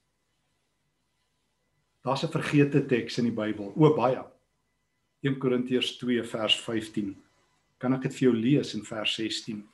Daar's 2.06 2.22
'n 2.22 2.30
vergete 2.30 2.86
teks 2.86 3.18
in 3.18 3.24
die 3.24 3.34
Bybel. 3.34 3.72
O, 3.74 3.94
baie. 3.94 4.22
1 5.22 5.38
Korintiërs 5.38 5.96
2 5.98 6.22
vers 6.22 6.60
15. 6.60 7.16
Kan 7.78 7.94
ek 7.94 8.02
dit 8.02 8.14
vir 8.14 8.30
jou 8.30 8.34
lees 8.34 8.74
in 8.74 8.84
vers 8.84 9.14
16? 9.14 9.68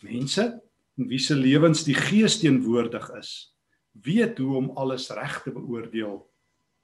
Mense 0.00 0.62
in 0.96 1.08
wie 1.08 1.18
se 1.18 1.34
lewens 1.34 1.84
die 1.84 1.94
Gees 1.94 2.38
teenwoordig 2.40 3.10
is, 3.18 3.54
weet 3.92 4.38
hoe 4.38 4.56
om 4.56 4.70
alles 4.76 5.10
reg 5.10 5.42
te 5.42 5.50
beoordeel 5.50 6.26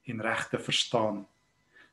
en 0.04 0.20
reg 0.20 0.48
te 0.48 0.58
verstaan. 0.58 1.26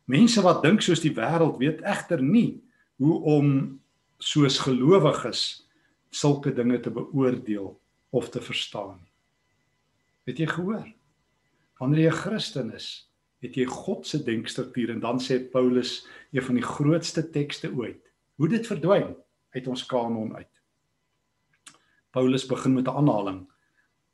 Mense 0.05 0.41
wat 0.41 0.63
dink 0.63 0.81
soos 0.81 0.99
die 0.99 1.13
wêreld 1.15 1.57
weet 1.57 1.81
egter 1.81 2.21
nie 2.21 2.61
hoe 2.97 3.21
om 3.23 3.81
soos 4.17 4.59
gelowiges 4.59 5.64
sulke 6.15 6.53
dinge 6.55 6.79
te 6.79 6.93
beoordeel 6.93 7.73
of 8.15 8.29
te 8.31 8.41
verstaan 8.41 8.95
nie. 9.01 9.11
Het 10.31 10.41
jy 10.41 10.47
gehoor? 10.53 10.87
Wanneer 11.79 12.07
jy 12.07 12.11
'n 12.11 12.21
Christen 12.21 12.71
is, 12.73 13.09
het 13.43 13.55
jy 13.55 13.65
God 13.65 14.07
se 14.07 14.23
denkstruktuur 14.23 14.89
en 14.89 14.99
dan 14.99 15.19
sê 15.19 15.39
Paulus 15.51 16.07
een 16.31 16.41
van 16.41 16.55
die 16.55 16.63
grootste 16.65 17.29
tekste 17.29 17.71
ooit. 17.75 18.01
Hoe 18.35 18.47
dit 18.49 18.67
verdwyn 18.67 19.15
uit 19.55 19.67
ons 19.67 19.85
kanon 19.85 20.35
uit. 20.35 20.51
Paulus 22.11 22.45
begin 22.47 22.73
met 22.73 22.87
'n 22.87 22.95
aanhaling. 22.95 23.47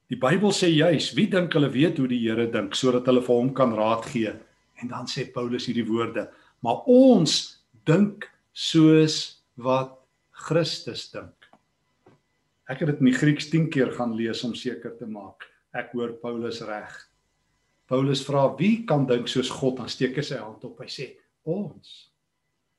Die 0.08 0.18
Bybel 0.18 0.52
sê 0.52 0.68
juis, 0.68 1.14
wie 1.14 1.28
dink 1.28 1.54
hulle 1.54 1.70
weet 1.70 1.98
hoe 1.98 2.08
die 2.08 2.20
Here 2.20 2.50
dink 2.52 2.76
sodat 2.76 3.06
hulle 3.06 3.22
vir 3.22 3.36
hom 3.36 3.54
kan 3.54 3.74
raad 3.74 4.06
gee? 4.06 4.34
En 4.82 4.88
dan 4.88 5.06
sê 5.06 5.32
Paulus 5.32 5.66
hierdie 5.66 5.88
woorde: 5.88 6.30
"Maar 6.60 6.84
ons 6.86 7.64
dink 7.86 8.30
soos 8.52 9.44
wat 9.56 9.98
Christus 10.32 11.12
dink." 11.12 11.41
Ek 12.72 12.80
het 12.80 12.94
dit 12.94 13.02
in 13.04 13.10
die 13.10 13.18
Grieks 13.18 13.50
10 13.52 13.66
keer 13.74 13.90
gaan 13.98 14.14
lees 14.16 14.46
om 14.48 14.54
seker 14.56 14.94
te 14.96 15.08
maak 15.10 15.44
ek 15.76 15.92
hoor 15.96 16.14
Paulus 16.22 16.62
reg. 16.64 16.92
Paulus 17.92 18.22
vra: 18.24 18.46
"Wie 18.56 18.86
kan 18.88 19.06
dink 19.06 19.28
soos 19.28 19.50
God?" 19.50 19.78
Dan 19.78 19.90
steek 19.90 20.16
hy 20.16 20.24
sy 20.24 20.38
hand 20.40 20.64
op. 20.64 20.80
Hy 20.80 20.88
sê: 20.88 21.18
"Ons. 21.44 22.12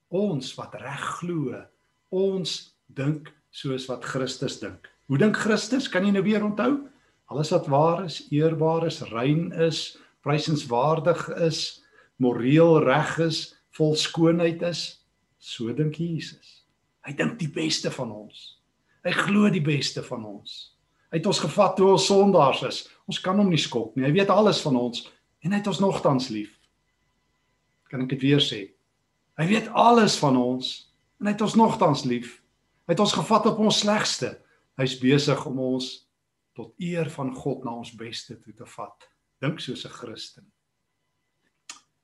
Ons 0.09 0.55
wat 0.57 0.75
reg 0.81 1.05
glo. 1.21 1.65
Ons 2.11 2.75
dink 2.89 3.33
soos 3.51 3.87
wat 3.89 4.05
Christus 4.05 4.61
dink." 4.61 4.89
Hoe 5.09 5.19
dink 5.19 5.37
Christus? 5.37 5.89
Kan 5.89 6.05
jy 6.07 6.13
nou 6.13 6.23
weer 6.23 6.45
onthou? 6.45 6.89
Alles 7.29 7.51
wat 7.51 7.69
waar 7.69 8.05
is, 8.05 8.29
eerbaar 8.31 8.87
is, 8.87 9.03
rein 9.13 9.53
is, 9.53 9.99
prysenswaardig 10.23 11.29
is, 11.41 11.83
moreel 12.17 12.81
reg 12.85 13.19
is, 13.19 13.55
vol 13.77 13.95
skoonheid 13.95 14.63
is, 14.63 15.05
so 15.39 15.73
dink 15.73 15.97
Jesus. 15.97 16.65
Hy 17.05 17.13
dink 17.13 17.39
die 17.39 17.49
beste 17.49 17.91
van 17.91 18.11
ons. 18.11 18.62
Hy 19.02 19.12
glo 19.16 19.50
die 19.50 19.64
beste 19.64 20.02
van 20.06 20.25
ons. 20.25 20.73
Hy 21.11 21.18
het 21.18 21.26
ons 21.26 21.42
gevat 21.42 21.75
toe 21.76 21.90
ons 21.92 22.06
sondaars 22.06 22.62
is. 22.68 22.78
Ons 23.11 23.18
kan 23.21 23.37
hom 23.37 23.50
nie 23.50 23.61
skok 23.61 23.97
nie. 23.97 24.06
Hy 24.06 24.14
weet 24.14 24.30
alles 24.32 24.62
van 24.64 24.78
ons 24.78 25.04
en 25.42 25.50
hy 25.52 25.59
het 25.59 25.68
ons 25.68 25.82
nogtans 25.82 26.30
lief. 26.32 26.54
Kan 27.90 28.04
ek 28.06 28.14
dit 28.14 28.23
weer 28.30 28.40
sê? 28.40 28.62
Hy 29.37 29.49
weet 29.50 29.68
alles 29.76 30.14
van 30.21 30.38
ons 30.38 30.71
en 31.21 31.28
hy 31.28 31.35
het 31.35 31.44
ons 31.44 31.59
nogtans 31.59 32.06
lief. 32.09 32.38
Hy 32.87 32.94
het 32.94 33.02
ons 33.02 33.16
gevat 33.18 33.50
op 33.50 33.61
ons 33.66 33.82
slegste. 33.82 34.37
Hy's 34.80 34.97
besig 35.02 35.44
om 35.50 35.61
ons 35.61 35.90
tot 36.56 36.73
eer 36.80 37.11
van 37.12 37.35
God 37.35 37.66
na 37.66 37.75
ons 37.82 37.92
beste 37.97 38.38
toe 38.40 38.54
te 38.56 38.68
vat. 38.76 39.09
Dink 39.42 39.61
soos 39.61 39.85
'n 39.85 39.92
Christen. 39.92 40.47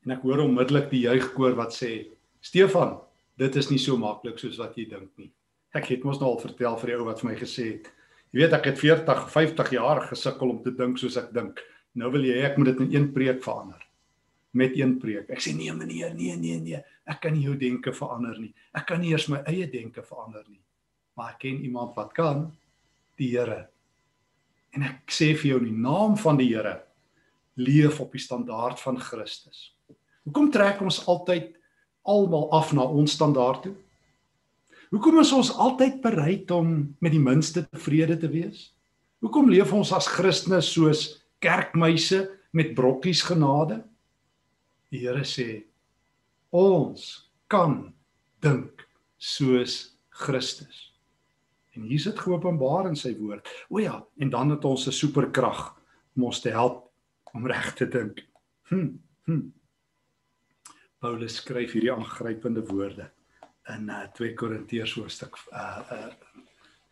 En 0.05 0.13
ek 0.13 0.23
hoor 0.23 0.45
onmiddellik 0.45 0.91
die 0.91 1.07
juigkoor 1.07 1.55
wat 1.55 1.73
sê: 1.73 2.11
"Stefan, 2.41 3.01
dit 3.37 3.57
is 3.57 3.71
nie 3.71 3.79
so 3.79 3.97
maklik 3.97 4.39
soos 4.39 4.59
wat 4.59 4.77
jy 4.77 4.89
dink 4.89 5.11
nie." 5.17 5.33
Ek 5.77 5.91
het 5.93 6.05
mos 6.07 6.21
nou 6.21 6.33
al 6.33 6.41
vertel 6.41 6.77
vir 6.81 6.93
die 6.93 6.97
ou 6.97 7.07
wat 7.09 7.21
vir 7.21 7.31
my 7.31 7.35
gesê 7.39 7.67
het. 7.75 7.91
Jy 8.33 8.43
weet 8.43 8.55
ek 8.57 8.71
het 8.71 8.81
40, 8.81 9.27
50 9.33 9.75
jaar 9.77 10.01
gesukkel 10.09 10.53
om 10.53 10.63
te 10.65 10.73
dink 10.77 11.01
soos 11.01 11.17
ek 11.21 11.33
dink. 11.35 11.61
Nou 11.97 12.11
wil 12.13 12.25
jy 12.29 12.41
ek 12.45 12.57
moet 12.61 12.73
dit 12.73 12.83
in 12.87 12.95
een 12.95 13.11
preek 13.13 13.43
verander. 13.45 13.81
Met 14.57 14.77
een 14.77 14.97
preek. 15.01 15.29
Ek 15.33 15.43
sê 15.45 15.53
nee 15.57 15.73
meneer, 15.77 16.15
nee 16.17 16.37
nee 16.37 16.61
nee. 16.61 16.81
Ek 17.09 17.21
kan 17.25 17.37
nie 17.37 17.45
jou 17.45 17.57
denke 17.57 17.93
verander 17.97 18.37
nie. 18.41 18.53
Ek 18.77 18.87
kan 18.89 19.01
nie 19.01 19.13
eers 19.13 19.29
my 19.33 19.43
eie 19.49 19.69
denke 19.71 20.05
verander 20.05 20.45
nie. 20.49 20.61
Maar 21.17 21.35
ek 21.35 21.43
ken 21.45 21.61
iemand 21.67 21.97
wat 21.99 22.15
kan, 22.17 22.47
die 23.19 23.33
Here. 23.35 23.67
En 24.77 24.85
ek 24.87 25.11
sê 25.13 25.33
vir 25.35 25.53
jou 25.53 25.61
in 25.63 25.71
die 25.71 25.83
naam 25.85 26.17
van 26.21 26.39
die 26.41 26.51
Here, 26.53 26.77
leef 27.59 28.01
op 28.01 28.13
die 28.15 28.23
standaard 28.23 28.81
van 28.81 29.01
Christus. 29.03 29.73
Hoekom 30.25 30.53
trek 30.55 30.83
ons 30.85 31.01
altyd 31.09 31.57
almal 32.09 32.47
af 32.55 32.71
na 32.77 32.85
ons 32.85 33.17
standaard 33.17 33.65
toe? 33.67 33.75
Hoekom 34.89 35.19
is 35.21 35.33
ons 35.37 35.51
altyd 35.61 36.01
bereid 36.01 36.51
om 36.55 36.73
met 37.05 37.13
die 37.13 37.21
minste 37.21 37.67
tevrede 37.69 38.17
te 38.21 38.29
wees? 38.33 38.71
Hoekom 39.21 39.51
leef 39.53 39.73
ons 39.77 39.91
as 39.93 40.09
Christene 40.09 40.63
soos 40.65 41.19
kerkmeise 41.45 42.23
met 42.57 42.73
brokkies 42.79 43.21
genade? 43.29 43.83
Die 44.89 45.03
Here 45.03 45.27
sê 45.29 45.67
ons 46.57 47.29
kan 47.53 47.91
dink 48.41 48.87
soos 49.21 49.99
Christus. 50.25 50.87
En 51.77 51.85
hier 51.85 52.01
sit 52.01 52.17
geopenbaar 52.19 52.89
in 52.89 52.97
sy 52.97 53.13
woord. 53.19 53.45
O 53.69 53.83
ja, 53.83 54.01
en 54.17 54.33
dan 54.33 54.57
het 54.57 54.65
ons 54.65 54.89
'n 54.89 54.93
superkrag 54.93 55.77
om 56.17 56.25
ons 56.25 56.41
te 56.41 56.51
help 56.51 56.89
om 57.35 57.47
reg 57.47 57.75
te 57.75 57.87
dink. 57.87 58.25
Hm. 58.71 58.97
Hm. 59.27 59.53
Paulus 60.99 61.37
skryf 61.37 61.73
hierdie 61.73 61.93
aangrypende 61.93 62.65
woorde 62.65 63.13
in 63.75 63.89
uh, 63.89 64.07
2 64.17 64.35
Korintiërs 64.35 64.95
hoofstuk 64.99 65.37
uh 65.53 65.81
uh 65.93 66.11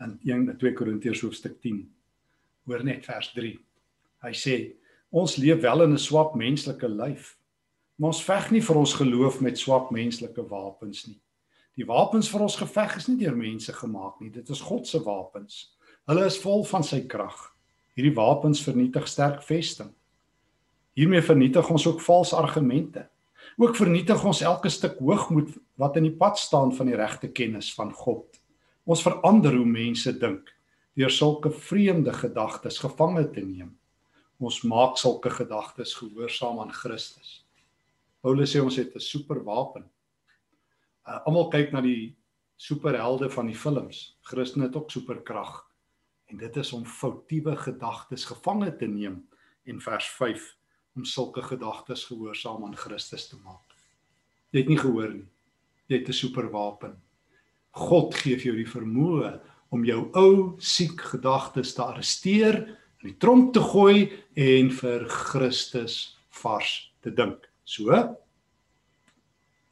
in 0.05 0.19
1 0.23 0.57
2 0.61 0.73
Korintiërs 0.77 1.23
hoofstuk 1.25 1.61
10. 1.61 1.81
Hoor 2.69 2.85
net 2.85 3.05
vers 3.05 3.31
3. 3.33 3.55
Hy 4.27 4.33
sê 4.37 4.57
ons 5.11 5.37
leef 5.41 5.61
wel 5.63 5.83
in 5.83 5.93
'n 5.93 5.99
swak 5.99 6.35
menslike 6.35 6.89
lyf, 6.89 7.37
maar 7.97 8.13
ons 8.13 8.25
veg 8.25 8.51
nie 8.51 8.61
vir 8.61 8.77
ons 8.77 8.95
geloof 8.95 9.41
met 9.41 9.59
swak 9.59 9.91
menslike 9.91 10.49
wapens 10.49 11.07
nie. 11.07 11.21
Die 11.77 11.87
wapens 11.87 12.29
vir 12.29 12.41
ons 12.41 12.57
geveg 12.57 12.97
is 12.97 13.09
nie 13.09 13.17
deur 13.17 13.37
mense 13.37 13.73
gemaak 13.73 14.21
nie, 14.21 14.31
dit 14.31 14.49
is 14.49 14.61
God 14.61 14.87
se 14.87 14.99
wapens. 15.05 15.77
Hulle 16.07 16.27
is 16.27 16.39
vol 16.39 16.65
van 16.65 16.85
sy 16.85 17.03
krag. 17.07 17.37
Hierdie 17.97 18.15
wapens 18.15 18.63
vernietig 18.63 19.09
sterk 19.09 19.43
vesting. 19.43 19.95
Hiermee 20.97 21.23
vernietig 21.23 21.71
ons 21.71 21.87
ook 21.87 22.01
valse 22.01 22.37
argumente. 22.37 23.09
Ook 23.57 23.77
vernietig 23.77 24.21
ons 24.25 24.43
elke 24.45 24.69
stuk 24.69 24.99
hoogmoed 25.01 25.55
wat 25.81 25.97
in 25.97 26.05
die 26.11 26.17
pad 26.17 26.37
staan 26.39 26.75
van 26.77 26.91
die 26.91 26.97
regte 26.99 27.31
kennis 27.33 27.71
van 27.75 27.93
God. 27.97 28.37
Ons 28.85 29.05
verander 29.07 29.57
hoe 29.57 29.67
mense 29.67 30.13
dink 30.21 30.53
deur 30.97 31.13
sulke 31.13 31.51
vreemde 31.51 32.13
gedagtes 32.13 32.79
gevange 32.81 33.25
te 33.33 33.41
neem. 33.41 33.73
Ons 34.37 34.61
maak 34.69 35.01
sulke 35.01 35.33
gedagtes 35.33 35.95
gehoorsaam 35.97 36.61
aan 36.61 36.73
Christus. 36.73 37.47
Paulus 38.21 38.53
sê 38.53 38.61
ons 38.61 38.77
het 38.77 38.95
'n 38.95 39.01
superwapen. 39.01 39.89
Uh, 41.09 41.21
Almal 41.25 41.49
kyk 41.49 41.73
na 41.73 41.81
die 41.81 42.17
superhelde 42.57 43.31
van 43.31 43.47
die 43.47 43.57
films. 43.57 44.19
Christene 44.23 44.67
het 44.67 44.77
ook 44.77 44.91
superkrag. 44.91 45.65
En 46.27 46.37
dit 46.37 46.57
is 46.57 46.73
om 46.73 46.85
foutiewe 46.85 47.57
gedagtes 47.57 48.25
gevange 48.25 48.77
te 48.77 48.87
neem 48.87 49.29
en 49.65 49.81
vers 49.81 50.09
om 50.97 51.05
sulke 51.05 51.43
gedagtes 51.43 52.05
gehoorsaam 52.09 52.65
aan 52.65 52.77
Christus 52.77 53.29
te 53.29 53.37
maak. 53.45 53.77
Jy 54.51 54.63
het 54.63 54.69
nie 54.69 54.79
gehoor 54.81 55.13
nie. 55.13 55.27
Jy 55.89 55.99
het 55.99 56.09
'n 56.09 56.13
superwapen. 56.13 56.97
God 57.73 58.15
gee 58.15 58.37
vir 58.37 58.47
jou 58.53 58.57
die 58.57 58.73
vermoë 58.73 59.41
om 59.71 59.85
jou 59.85 60.11
ou 60.15 60.57
siek 60.59 61.01
gedagtes 61.01 61.75
te 61.75 61.83
arresteer, 61.83 62.79
in 63.03 63.11
die 63.11 63.19
tronk 63.19 63.53
te 63.53 63.61
gooi 63.61 64.13
en 64.35 64.71
vir 64.71 65.05
Christus 65.09 66.17
vars 66.43 66.93
te 67.03 67.11
dink. 67.11 67.45
So 67.65 68.17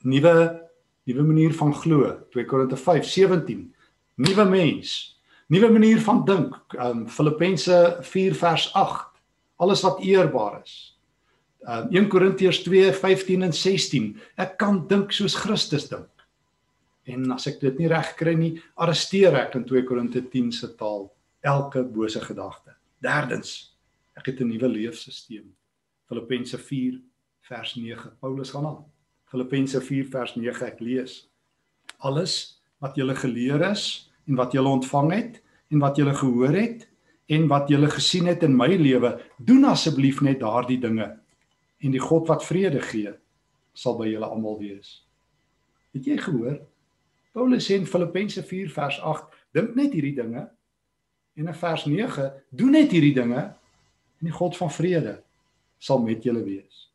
nuwe 0.04 0.60
nuwe 1.06 1.22
manier 1.22 1.52
van 1.52 1.74
glo. 1.74 2.20
2 2.30 2.44
Korinte 2.46 2.76
5:17. 2.76 3.72
Nuwe 4.16 4.44
mens. 4.44 5.20
Nuwe 5.48 5.70
manier 5.70 6.00
van 6.00 6.24
dink. 6.24 6.54
Um 6.78 7.08
Filippense 7.08 7.98
4 8.02 8.34
vers 8.34 8.72
8. 8.74 9.10
Alles 9.56 9.82
wat 9.82 10.00
eerbaar 10.00 10.62
is, 10.62 10.93
um, 11.66 11.88
1 11.90 12.08
Korintiërs 12.08 12.62
2:15 12.66 13.42
en 13.42 13.52
16. 13.52 14.10
Ek 14.36 14.56
kan 14.58 14.86
dink 14.88 15.12
soos 15.12 15.34
Christus 15.34 15.88
dink. 15.88 16.10
En 17.04 17.34
as 17.34 17.46
ek 17.50 17.60
dit 17.60 17.78
nie 17.78 17.90
reg 17.90 18.14
kry 18.16 18.32
nie, 18.38 18.54
arresteer 18.80 19.36
ek 19.42 19.58
in 19.58 19.66
2 19.68 19.84
Korinte 19.88 20.22
10 20.32 20.52
se 20.56 20.70
taal 20.78 21.10
elke 21.44 21.82
bose 21.84 22.20
gedagte. 22.24 22.72
Derdens, 23.04 23.76
ek 24.16 24.26
het 24.26 24.40
'n 24.40 24.48
nuwe 24.48 24.68
leefsisteem. 24.68 25.52
Filippense 26.08 26.58
4 26.58 27.00
vers 27.40 27.74
9. 27.74 28.16
Paulus 28.20 28.50
gaan 28.50 28.66
aan. 28.66 28.84
Filippense 29.28 29.80
4 29.80 30.04
vers 30.04 30.34
9 30.36 30.66
ek 30.66 30.80
lees. 30.80 31.28
Alles 31.98 32.60
wat 32.80 32.96
julle 32.96 33.14
geleer 33.14 33.60
is 33.70 34.10
en 34.28 34.36
wat 34.36 34.52
julle 34.52 34.68
ontvang 34.68 35.12
het 35.12 35.42
en 35.70 35.78
wat 35.78 35.96
julle 35.96 36.14
gehoor 36.14 36.52
het 36.52 36.88
en 37.26 37.48
wat 37.48 37.68
julle 37.68 37.88
gesien 37.88 38.26
het 38.26 38.42
in 38.42 38.56
my 38.56 38.76
lewe, 38.76 39.20
doen 39.38 39.64
asseblief 39.64 40.20
net 40.20 40.40
daardie 40.40 40.80
dinge. 40.80 41.06
En 41.84 41.92
die 41.92 42.02
God 42.02 42.28
wat 42.30 42.44
vrede 42.46 42.80
gee, 42.84 43.12
sal 43.76 43.98
by 43.98 44.08
julle 44.08 44.28
almal 44.30 44.56
wees. 44.60 45.02
Het 45.94 46.08
jy 46.08 46.16
gehoor? 46.22 46.58
Paulus 47.34 47.66
sê 47.66 47.76
in 47.80 47.88
Filippense 47.90 48.42
4 48.46 48.70
vers 48.72 49.00
8, 49.02 49.34
dink 49.54 49.74
net 49.78 49.94
hierdie 49.94 50.14
dinge. 50.16 50.46
En 51.34 51.50
in 51.50 51.58
vers 51.58 51.84
9, 51.90 52.28
doen 52.54 52.74
net 52.76 52.94
hierdie 52.94 53.14
dinge 53.16 53.42
en 53.44 54.28
die 54.30 54.34
God 54.34 54.56
van 54.56 54.70
vrede 54.72 55.18
sal 55.82 56.00
met 56.02 56.24
julle 56.24 56.44
wees. 56.46 56.86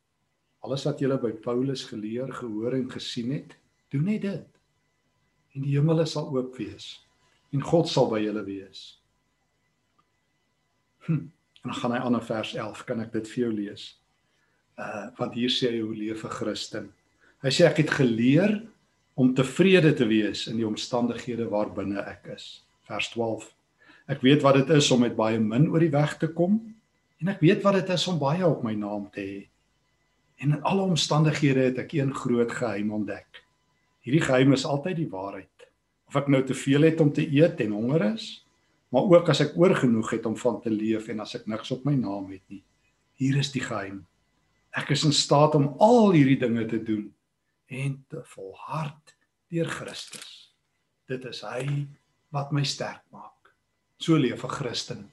Alles 0.64 0.84
wat 0.88 1.00
julle 1.00 1.18
by 1.20 1.30
Paulus 1.44 1.84
geleer, 1.88 2.32
gehoor 2.34 2.74
en 2.76 2.88
gesien 2.90 3.30
het, 3.36 3.54
doen 3.92 4.08
net 4.08 4.24
dit. 4.24 4.58
En 5.54 5.64
die 5.64 5.76
hemele 5.76 6.06
sal 6.08 6.32
oop 6.32 6.56
wees 6.58 6.96
en 7.50 7.62
God 7.66 7.88
sal 7.90 8.06
by 8.10 8.20
julle 8.22 8.42
wees. 8.46 8.82
Hm, 11.08 11.26
en 11.60 11.64
dan 11.64 11.78
gaan 11.80 11.94
hy 11.96 11.98
aan 11.98 12.18
in 12.20 12.26
vers 12.28 12.52
11, 12.54 12.84
kan 12.86 13.02
ek 13.02 13.10
dit 13.16 13.30
vir 13.32 13.42
jou 13.42 13.50
lees? 13.56 13.86
Uh 14.80 15.06
want 15.18 15.36
hier 15.36 15.52
sê 15.52 15.74
hy 15.74 15.80
hoe 15.84 15.94
leef 15.94 16.24
'n 16.24 16.32
Christen. 16.32 16.90
Hy 17.44 17.50
sê 17.52 17.66
ek 17.68 17.82
het 17.84 17.90
geleer 18.00 18.62
om 19.14 19.34
tevrede 19.34 19.92
te 19.92 20.06
wees 20.08 20.46
in 20.48 20.56
die 20.56 20.66
omstandighede 20.66 21.48
waarbinne 21.52 22.00
ek 22.08 22.32
is. 22.36 22.64
Vers 22.88 23.10
12. 23.12 23.48
Ek 24.08 24.24
weet 24.24 24.42
wat 24.42 24.56
dit 24.60 24.70
is 24.76 24.90
om 24.90 25.04
met 25.04 25.16
baie 25.16 25.38
min 25.38 25.68
oor 25.68 25.82
die 25.84 25.92
weg 25.92 26.16
te 26.18 26.28
kom 26.32 26.56
en 27.20 27.28
ek 27.28 27.42
weet 27.44 27.62
wat 27.62 27.76
dit 27.78 27.92
is 27.92 28.06
om 28.08 28.18
baie 28.18 28.46
op 28.46 28.64
my 28.64 28.74
naam 28.74 29.10
te 29.12 29.20
hê. 29.20 29.40
En 30.40 30.56
in 30.56 30.62
alle 30.64 30.88
omstandighede 30.88 31.68
het 31.68 31.78
ek 31.78 31.92
een 31.92 32.14
groot 32.16 32.52
geheim 32.52 32.92
ontdek. 32.96 33.44
Hierdie 34.00 34.24
geheim 34.24 34.54
is 34.56 34.64
altyd 34.64 34.96
die 35.02 35.10
waarheid. 35.12 35.66
Of 36.08 36.16
ek 36.16 36.30
nou 36.32 36.40
te 36.42 36.56
veel 36.56 36.88
het 36.88 37.00
om 37.04 37.12
te 37.12 37.26
eet 37.28 37.60
en 37.60 37.76
honger 37.76 38.06
is, 38.14 38.40
maar 38.90 39.04
ook 39.06 39.28
as 39.30 39.44
ek 39.44 39.52
oorgenoeg 39.60 40.16
het 40.16 40.24
om 40.26 40.36
van 40.40 40.56
te 40.64 40.72
leef 40.72 41.10
en 41.12 41.20
as 41.20 41.36
ek 41.36 41.44
niks 41.46 41.70
op 41.76 41.84
my 41.86 41.94
naam 41.94 42.32
het 42.32 42.42
nie. 42.48 42.64
Hier 43.20 43.36
is 43.38 43.52
die 43.52 43.62
geheim. 43.62 44.00
Ek 44.76 44.92
is 44.94 45.04
in 45.04 45.12
staat 45.12 45.56
om 45.58 45.74
al 45.82 46.12
hierdie 46.14 46.38
dinge 46.38 46.66
te 46.70 46.78
doen 46.82 47.08
en 47.70 47.96
te 48.08 48.22
volhard 48.34 49.16
deur 49.50 49.66
Christus. 49.66 50.52
Dit 51.10 51.24
is 51.26 51.42
hy 51.42 51.86
wat 52.30 52.52
my 52.54 52.62
sterk 52.64 53.02
maak. 53.10 53.50
So 53.98 54.16
leef 54.16 54.44
'n 54.44 54.48
Christen. 54.48 55.10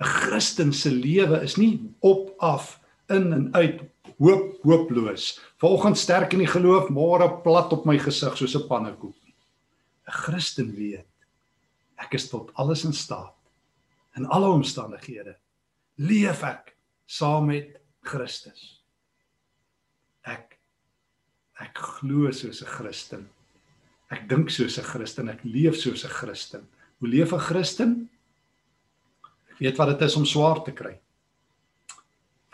'n 0.00 0.04
Christen 0.04 0.72
se 0.72 0.90
lewe 0.90 1.42
is 1.42 1.56
nie 1.56 1.94
op 2.00 2.34
af 2.38 2.80
in 3.08 3.32
en 3.32 3.54
uit 3.54 3.80
hoop 4.18 4.62
hooploos. 4.62 5.40
Vanoggend 5.58 5.98
sterk 5.98 6.32
in 6.32 6.38
die 6.38 6.46
geloof, 6.46 6.88
môre 6.88 7.42
plat 7.42 7.72
op 7.72 7.84
my 7.84 7.98
gesig 7.98 8.36
soos 8.36 8.56
'n 8.56 8.68
pannekoek. 8.68 9.16
'n 10.08 10.12
Christen 10.24 10.72
weet 10.74 11.06
ek 12.00 12.14
is 12.14 12.28
tot 12.30 12.50
alles 12.54 12.84
in 12.88 12.92
staat 12.96 13.34
in 14.16 14.26
alle 14.26 14.48
omstandighede 14.48 15.36
leef 16.00 16.42
ek 16.46 16.74
saam 17.06 17.50
met 17.50 17.76
Christus 18.06 18.77
ek 20.28 20.58
ek 21.58 21.78
glo 21.98 22.30
soos 22.30 22.62
'n 22.62 22.70
Christen. 22.76 23.28
Ek 24.10 24.28
dink 24.28 24.50
soos 24.50 24.78
'n 24.78 24.84
Christen. 24.84 25.28
Ek 25.28 25.42
leef 25.44 25.76
soos 25.76 26.04
'n 26.04 26.14
Christen. 26.20 26.68
Hoe 26.98 27.08
leef 27.08 27.32
'n 27.32 27.46
Christen? 27.48 28.10
Ek 29.50 29.58
weet 29.58 29.78
wat 29.78 29.98
dit 29.98 30.02
is 30.06 30.16
om 30.16 30.24
swaar 30.24 30.62
te 30.64 30.72
kry. 30.72 30.98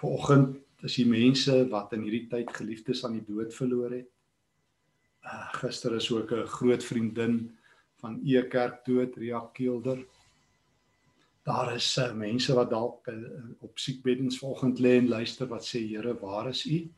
Vanoggend 0.01 0.57
is 0.83 0.97
die 0.97 1.07
mense 1.09 1.69
wat 1.71 1.93
in 1.93 2.03
hierdie 2.03 2.29
tyd 2.29 2.51
geliefdes 2.53 3.05
aan 3.05 3.19
die 3.19 3.27
dood 3.27 3.55
verloor 3.55 3.91
het. 3.91 4.09
Uh, 5.25 5.49
gister 5.61 5.95
is 5.97 6.11
ook 6.11 6.33
'n 6.33 6.47
groot 6.47 6.85
vriendin 6.85 7.57
van 8.01 8.21
E 8.25 8.43
Kerk 8.49 8.85
dood 8.85 9.17
Ria 9.17 9.41
Kielder. 9.55 10.05
Daar 11.45 11.75
is 11.75 11.97
uh, 11.99 12.13
mense 12.13 12.55
wat 12.55 12.71
dalk 12.71 13.07
uh, 13.09 13.17
op 13.61 13.79
siekbeddens 13.79 14.39
volgend 14.39 14.79
lê 14.79 14.99
en 14.99 15.09
luister 15.09 15.47
wat 15.47 15.65
sê 15.65 15.81
Here, 15.89 16.15
waar 16.21 16.49
is 16.49 16.67
U? 16.67 16.89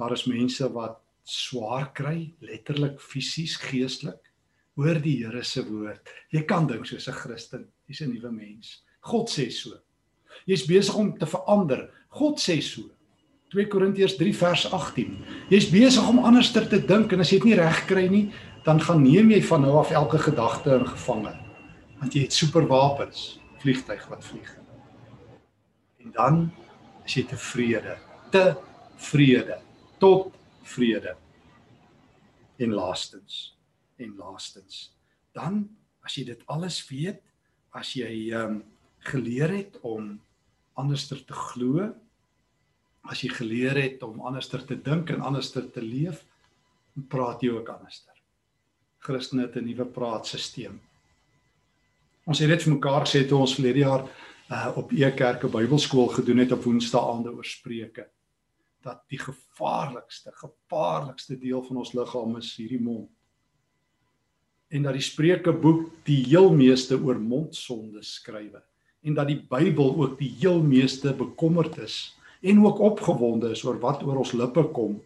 Daar 0.00 0.16
is 0.16 0.24
mense 0.24 0.66
wat 0.72 0.98
swaar 1.28 1.90
kry, 1.92 2.32
letterlik 2.40 3.00
fisies, 3.00 3.58
geestelik. 3.60 4.30
Hoor 4.80 5.00
die 5.02 5.18
Here 5.20 5.44
se 5.44 5.62
woord. 5.66 6.08
Jy 6.32 6.46
kan 6.48 6.66
dink 6.66 6.86
soos 6.88 7.08
'n 7.08 7.12
Christen, 7.12 7.68
jy's 7.86 8.00
'n 8.00 8.14
nuwe 8.14 8.32
mens. 8.32 8.82
God 9.00 9.28
sê 9.28 9.50
so. 9.52 9.76
Jy's 10.46 10.66
besig 10.66 10.94
om 10.94 11.18
te 11.18 11.26
verander. 11.26 11.90
God 12.08 12.38
sê 12.38 12.62
so. 12.62 12.90
2 13.50 13.66
Korintiërs 13.66 14.16
3 14.16 14.32
vers 14.34 14.72
18. 14.72 15.18
Jy's 15.50 15.70
besig 15.70 16.08
om 16.08 16.24
anderster 16.24 16.68
te 16.68 16.78
dink 16.78 17.12
en 17.12 17.20
as 17.20 17.30
jy 17.30 17.38
dit 17.38 17.44
nie 17.44 17.54
reg 17.54 17.86
kry 17.86 18.08
nie, 18.08 18.32
dan 18.64 18.80
gaan 18.80 19.02
neem 19.02 19.30
jy 19.32 19.40
van 19.48 19.64
nou 19.64 19.78
af 19.80 19.90
elke 19.90 20.18
gedagte 20.18 20.74
in 20.76 20.86
gevange 20.86 21.32
want 22.00 22.16
jy 22.16 22.24
het 22.26 22.36
superwapens 22.36 23.40
vliegtyg 23.60 24.04
wat 24.08 24.24
vlieg 24.24 24.50
en 26.00 26.12
dan 26.16 26.38
is 27.04 27.16
jy 27.18 27.24
tevrede 27.28 27.96
te 28.32 28.44
vrede 29.10 29.58
tot 30.00 30.34
vrede 30.62 31.14
en 32.60 32.72
laastens 32.76 33.56
en 34.00 34.14
laastens. 34.16 34.90
Dan 35.36 35.66
as 36.04 36.16
jy 36.16 36.24
dit 36.32 36.44
alles 36.48 36.80
weet 36.88 37.20
as 37.76 37.94
jy 37.94 38.32
ehm 38.32 38.60
um, 38.60 38.62
geleer 39.00 39.48
het 39.48 39.78
om 39.80 40.18
anderster 40.76 41.22
te 41.24 41.32
glo 41.32 41.86
as 43.08 43.22
jy 43.24 43.30
geleer 43.32 43.78
het 43.80 44.02
om 44.04 44.20
anderster 44.28 44.64
te 44.66 44.76
dink 44.76 45.08
en 45.10 45.24
anderster 45.24 45.64
te 45.72 45.80
leef 45.80 46.20
praat 47.08 47.40
jy 47.40 47.54
ook 47.54 47.68
anderster. 47.72 48.16
Christene 49.00 49.46
het 49.46 49.56
'n 49.56 49.64
nuwe 49.64 49.86
praatstelsel. 49.86 50.76
Ons 52.26 52.38
het 52.38 52.48
dit 52.48 52.62
vir 52.62 52.72
mekaar 52.72 53.06
gesê 53.06 53.26
toe 53.28 53.38
ons 53.40 53.54
verlede 53.54 53.78
jaar 53.78 54.04
uh, 54.50 54.72
op 54.76 54.92
Ekerke 54.92 55.48
Bybelskool 55.48 56.08
gedoen 56.08 56.38
het 56.38 56.52
op 56.52 56.64
Woensdaande 56.64 57.32
oor 57.32 57.44
Spreuke 57.44 58.10
dat 58.82 59.02
die 59.12 59.18
gevaarlikste, 59.18 60.32
gevaarlikste 60.32 61.36
deel 61.38 61.62
van 61.66 61.82
ons 61.82 61.92
liggaam 61.92 62.36
is 62.40 62.54
hierdie 62.56 62.80
mond. 62.80 63.10
En 64.70 64.86
dat 64.86 64.94
die 64.94 65.04
Spreukeboek 65.04 65.88
die 66.06 66.22
heel 66.30 66.52
meeste 66.54 66.98
oor 67.00 67.18
mondsonde 67.18 68.02
skrywe 68.06 68.62
en 69.02 69.14
dat 69.16 69.30
die 69.30 69.40
Bybel 69.40 69.94
ook 69.96 70.18
die 70.18 70.30
heel 70.40 70.62
meeste 70.62 71.14
bekommerd 71.16 71.78
is 71.78 72.16
en 72.40 72.60
ook 72.64 72.78
opgewonde 72.78 73.50
is 73.50 73.64
oor 73.64 73.80
wat 73.80 74.02
oor 74.04 74.20
ons 74.22 74.32
lippe 74.36 74.64
kom 74.76 75.00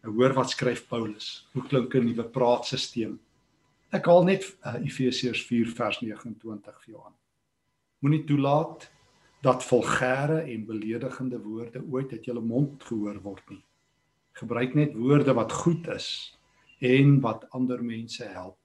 Nou 0.00 0.14
hoor 0.16 0.32
wat 0.32 0.52
skryf 0.54 0.86
Paulus. 0.88 1.46
Hoe 1.52 1.62
klink 1.68 1.94
'n 1.94 2.04
nuwe 2.04 2.24
praatstelsel? 2.24 3.18
Ek 3.92 4.06
haal 4.06 4.24
net 4.24 4.46
uh, 4.64 4.78
Efesiërs 4.80 5.42
4 5.46 5.74
vers 5.76 5.98
29 6.00 6.84
vir 6.84 6.94
jou 6.94 7.02
aan. 7.04 7.16
Moenie 8.00 8.24
toelaat 8.24 8.88
dat 9.42 9.64
vulgêre 9.64 10.42
en 10.44 10.66
beledigende 10.66 11.38
woorde 11.40 11.82
ooit 11.90 12.12
uit 12.12 12.24
jou 12.24 12.40
mond 12.40 12.82
gehoor 12.84 13.20
word 13.22 13.44
nie. 13.50 13.62
Gebruik 14.32 14.74
net 14.74 14.94
woorde 14.94 15.34
wat 15.34 15.52
goed 15.52 15.88
is 15.88 16.38
en 16.80 17.20
wat 17.20 17.46
ander 17.50 17.82
mense 17.84 18.24
help. 18.24 18.56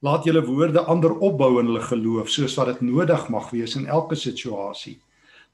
Laat 0.00 0.24
julle 0.24 0.44
woorde 0.44 0.80
ander 0.80 1.12
opbou 1.12 1.58
in 1.60 1.68
hulle 1.68 1.84
geloof 1.84 2.30
soos 2.32 2.56
wat 2.56 2.72
dit 2.72 2.80
nodig 2.80 3.28
mag 3.28 3.50
wees 3.52 3.76
in 3.76 3.86
elke 3.86 4.16
situasie. 4.16 4.98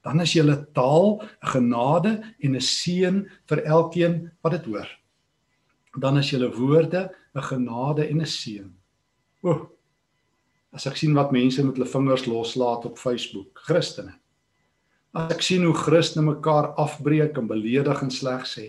Dan 0.03 0.21
is 0.23 0.33
julle 0.33 0.67
taal 0.73 1.21
'n 1.21 1.47
genade 1.53 2.35
en 2.39 2.55
'n 2.55 2.61
seën 2.61 3.27
vir 3.45 3.63
elkeen 3.63 4.31
wat 4.41 4.51
dit 4.51 4.65
hoor 4.65 4.87
dan 5.99 6.17
is 6.17 6.29
julle 6.29 6.49
woorde 6.53 7.15
'n 7.33 7.41
genade 7.41 8.07
en 8.07 8.21
'n 8.21 8.25
seën. 8.25 8.73
O. 9.41 9.69
As 10.71 10.85
ek 10.85 10.95
sien 10.95 11.13
wat 11.13 11.31
mense 11.31 11.65
met 11.65 11.75
hulle 11.75 11.89
vingers 11.89 12.25
loslaat 12.25 12.85
op 12.85 12.97
Facebook, 12.97 13.47
Christene. 13.53 14.19
As 15.17 15.31
ek 15.33 15.41
sien 15.41 15.63
hoe 15.65 15.73
Christene 15.73 16.27
mekaar 16.27 16.75
afbreek 16.77 17.39
en 17.41 17.47
beledig 17.49 18.01
en 18.05 18.11
sleg 18.13 18.43
sê. 18.45 18.67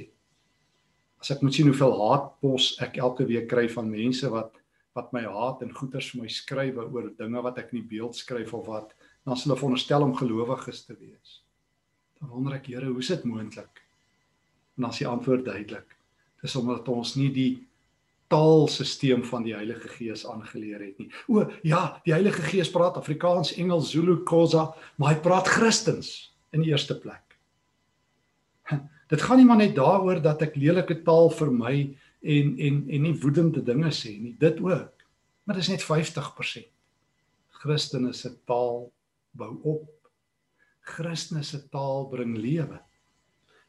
As 1.21 1.29
ek 1.35 1.43
moet 1.45 1.53
sien 1.53 1.69
hoeveel 1.69 1.93
haatpos 1.99 2.71
ek 2.85 2.97
elke 3.03 3.27
week 3.29 3.51
kry 3.51 3.67
van 3.75 3.91
mense 3.93 4.31
wat 4.33 4.55
wat 4.97 5.13
my 5.15 5.21
haat 5.29 5.61
en 5.63 5.75
goeters 5.77 6.09
vir 6.11 6.25
my 6.25 6.31
skrywe 6.33 6.87
oor 6.89 7.11
dinge 7.21 7.43
wat 7.45 7.61
ek 7.61 7.69
nie 7.77 7.85
beeld 7.87 8.17
skryf 8.17 8.55
of 8.57 8.65
wat 8.67 8.97
dan 9.29 9.37
hulle 9.37 9.59
veronderstel 9.61 10.07
om 10.07 10.17
gelowiges 10.17 10.81
te 10.89 10.97
wees. 10.97 11.43
Dan 12.19 12.33
wonder 12.33 12.57
ek, 12.57 12.67
Here, 12.73 12.89
hoe 12.89 13.05
is 13.05 13.13
dit 13.13 13.29
moontlik? 13.29 13.85
En 14.75 14.89
dan 14.89 14.97
is 14.97 15.03
die 15.05 15.11
antwoord 15.11 15.45
duidelik 15.47 15.99
dis 16.43 16.57
omdat 16.57 16.89
ons 16.89 17.17
nie 17.19 17.29
die 17.35 17.53
taalstelsel 18.33 19.23
van 19.27 19.45
die 19.47 19.55
Heilige 19.57 19.89
Gees 19.91 20.25
aangeleer 20.29 20.81
het 20.85 20.99
nie. 21.01 21.09
O 21.29 21.47
ja, 21.67 22.01
die 22.05 22.15
Heilige 22.15 22.45
Gees 22.47 22.71
praat 22.73 22.99
Afrikaans, 23.01 23.55
Engels, 23.61 23.93
Zulu, 23.93 24.21
Khoza, 24.29 24.69
maar 24.97 25.15
hy 25.15 25.21
praat 25.25 25.49
Christens 25.49 26.31
in 26.53 26.65
die 26.65 26.71
eerste 26.73 26.99
plek. 26.99 27.37
Dit 29.13 29.23
gaan 29.25 29.41
nie 29.41 29.47
maar 29.49 29.61
net 29.61 29.77
daaroor 29.77 30.21
dat 30.23 30.43
ek 30.45 30.57
lelike 30.61 31.01
taal 31.07 31.31
vir 31.33 31.53
my 31.55 31.75
en 32.23 32.55
en 32.59 32.81
en 32.91 33.03
nie 33.07 33.15
woedende 33.23 33.63
dinge 33.65 33.91
sê 33.95 34.17
nie. 34.21 34.35
Dit 34.39 34.61
ook. 34.61 35.05
Maar 35.45 35.57
dit 35.57 35.65
is 35.65 35.71
net 35.73 35.85
50%. 35.87 36.67
Christene 37.63 38.13
se 38.13 38.35
taal 38.45 38.91
bou 39.31 39.55
op. 39.63 40.11
Christene 40.81 41.43
se 41.43 41.63
taal 41.73 42.09
bring 42.11 42.37
lewe. 42.37 42.81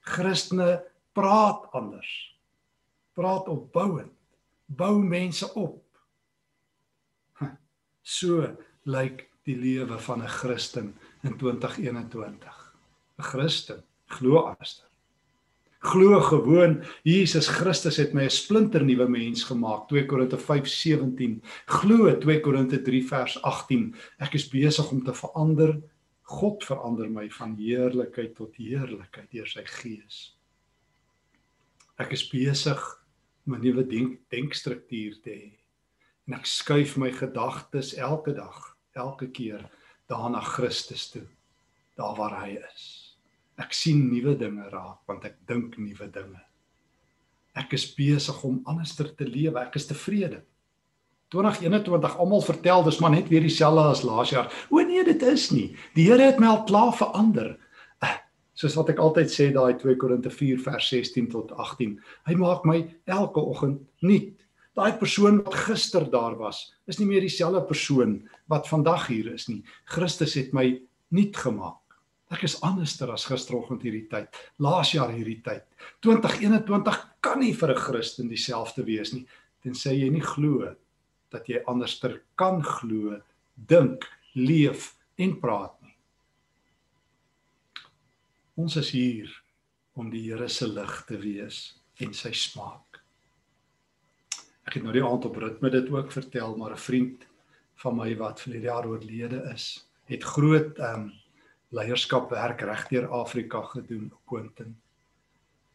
Christene 0.01 0.81
praat 1.15 1.69
anders. 1.71 2.09
Praat 3.15 3.47
opbouend. 3.47 4.13
Bou 4.65 4.99
mense 5.03 5.53
op. 5.55 5.83
So 8.09 8.43
lyk 8.89 9.27
die 9.45 9.55
lewe 9.55 9.99
van 9.99 10.23
'n 10.23 10.27
Christen 10.27 10.95
in 11.23 11.37
2021. 11.37 12.58
'n 13.19 13.23
Christen 13.23 13.83
glo 14.07 14.39
anders. 14.47 14.79
Glo 15.79 16.19
gewoon 16.19 16.83
Jesus 17.03 17.47
Christus 17.47 17.97
het 17.97 18.13
my 18.13 18.23
'n 18.23 18.29
splinternuwe 18.29 19.07
mens 19.07 19.43
gemaak. 19.43 19.87
2 19.87 20.05
Korinte 20.05 20.37
5:17. 20.37 21.41
Glo 21.65 22.17
2 22.17 22.39
Korinte 22.39 22.81
3 22.81 23.07
vers 23.07 23.41
18. 23.41 23.95
Ek 24.17 24.33
is 24.33 24.49
besig 24.49 24.91
om 24.91 25.03
te 25.03 25.13
verander. 25.13 25.81
God 26.21 26.63
verander 26.63 27.09
my 27.09 27.29
van 27.29 27.55
heerlikheid 27.55 28.35
tot 28.35 28.55
heerlikheid 28.55 29.31
deur 29.31 29.47
sy 29.47 29.63
gees. 29.65 30.37
Ek 31.97 32.11
is 32.11 32.27
besig 32.29 33.05
om 33.47 33.53
'n 33.55 33.61
nuwe 33.61 33.87
denk 33.87 34.19
denkstruktuur 34.29 35.21
te 35.23 35.29
hê. 35.29 35.51
En 36.27 36.33
ek 36.33 36.45
skuif 36.45 36.97
my 36.97 37.11
gedagtes 37.11 37.95
elke 37.95 38.33
dag, 38.33 38.77
elke 38.93 39.27
keer 39.31 39.69
daarna 40.07 40.41
Christus 40.41 41.09
toe, 41.09 41.27
daar 41.95 42.15
waar 42.15 42.43
hy 42.43 42.59
is. 42.73 42.98
Ek 43.59 43.75
sien 43.75 44.05
nuwe 44.07 44.37
dinge 44.39 44.69
raak 44.71 45.03
want 45.09 45.25
ek 45.27 45.41
dink 45.49 45.75
nuwe 45.77 46.07
dinge. 46.13 46.39
Ek 47.59 47.73
is 47.75 47.89
besig 47.95 48.37
om 48.47 48.61
anderster 48.69 49.09
te 49.17 49.27
lewe. 49.27 49.59
Ek 49.59 49.75
is 49.75 49.89
tevrede. 49.89 50.43
2021 51.33 52.15
almal 52.17 52.41
vertel 52.41 52.83
dis 52.87 52.97
maar 53.03 53.13
net 53.13 53.27
weer 53.29 53.43
dieselfde 53.45 53.83
as 53.91 54.03
laas 54.07 54.31
jaar. 54.33 54.49
O 54.73 54.81
nee, 54.81 55.03
dit 55.05 55.21
is 55.27 55.49
nie. 55.53 55.67
Die 55.97 56.07
Here 56.07 56.31
het 56.31 56.39
my 56.41 56.49
al 56.49 56.63
klaar 56.69 56.93
verander. 56.97 57.51
Eh, 58.01 58.15
soos 58.57 58.77
wat 58.79 58.89
ek 58.95 59.01
altyd 59.03 59.33
sê 59.33 59.49
daai 59.53 59.75
2 59.77 59.97
Korinte 60.01 60.31
4 60.33 60.61
vers 60.65 60.89
16 60.89 61.29
tot 61.35 61.53
18. 61.53 61.97
Hy 62.29 62.37
maak 62.39 62.65
my 62.65 62.81
elke 63.11 63.43
oggend 63.43 63.83
nuut. 64.01 64.33
Daai 64.79 64.95
persoon 64.97 65.41
wat 65.43 65.57
gister 65.67 66.05
daar 66.09 66.37
was, 66.39 66.69
is 66.87 67.01
nie 67.01 67.09
meer 67.09 67.25
dieselfde 67.25 67.61
persoon 67.67 68.21
wat 68.49 68.69
vandag 68.69 69.09
hier 69.11 69.33
is 69.33 69.49
nie. 69.51 69.59
Christus 69.91 70.37
het 70.39 70.53
my 70.55 70.71
nuut 71.13 71.35
gemaak. 71.35 71.81
Ek 72.29 72.43
is 72.45 72.59
anderster 72.61 73.09
as 73.09 73.25
gisteroggend 73.25 73.81
hierdie 73.81 74.05
tyd, 74.09 74.29
laas 74.61 74.93
jaar 74.93 75.09
hierdie 75.09 75.39
tyd. 75.41 75.65
2021 76.05 76.99
kan 77.25 77.39
nie 77.41 77.53
vir 77.53 77.71
'n 77.73 77.81
Christen 77.81 78.29
dieselfde 78.29 78.85
wees 78.85 79.13
nie, 79.13 79.25
tensy 79.63 79.95
jy 79.97 80.09
nie 80.09 80.21
glo 80.21 80.75
dat 81.31 81.47
jy 81.49 81.63
anderster 81.65 82.21
kan 82.37 82.61
glo, 82.61 83.21
dink, 83.55 84.05
leef 84.35 84.95
en 85.17 85.39
praat 85.41 85.75
nie. 85.81 85.95
Ons 88.57 88.77
is 88.77 88.91
hier 88.91 89.29
om 89.95 90.09
die 90.09 90.21
Here 90.29 90.49
se 90.49 90.67
lig 90.67 91.05
te 91.07 91.17
wees 91.17 91.75
en 91.99 92.13
sy 92.13 92.31
smaak. 92.31 93.01
Ek 94.67 94.75
het 94.77 94.83
nou 94.83 94.93
die 94.93 95.03
aand 95.03 95.25
op 95.25 95.37
ritme 95.41 95.69
dit 95.69 95.89
ook 95.89 96.11
vertel, 96.11 96.55
maar 96.57 96.71
'n 96.71 96.77
vriend 96.77 97.25
van 97.75 97.95
my 97.95 98.15
wat 98.15 98.39
vir 98.39 98.53
die 98.53 98.67
jaar 98.67 98.85
oorlede 98.85 99.51
is, 99.53 99.87
het 100.05 100.23
groot 100.23 100.77
ehm 100.77 101.09
um, 101.09 101.11
leierskap 101.69 102.31
werk 102.33 102.61
regdeur 102.65 103.09
Afrika 103.13 103.61
gedoen 103.61 104.09
Quentin. 104.25 104.73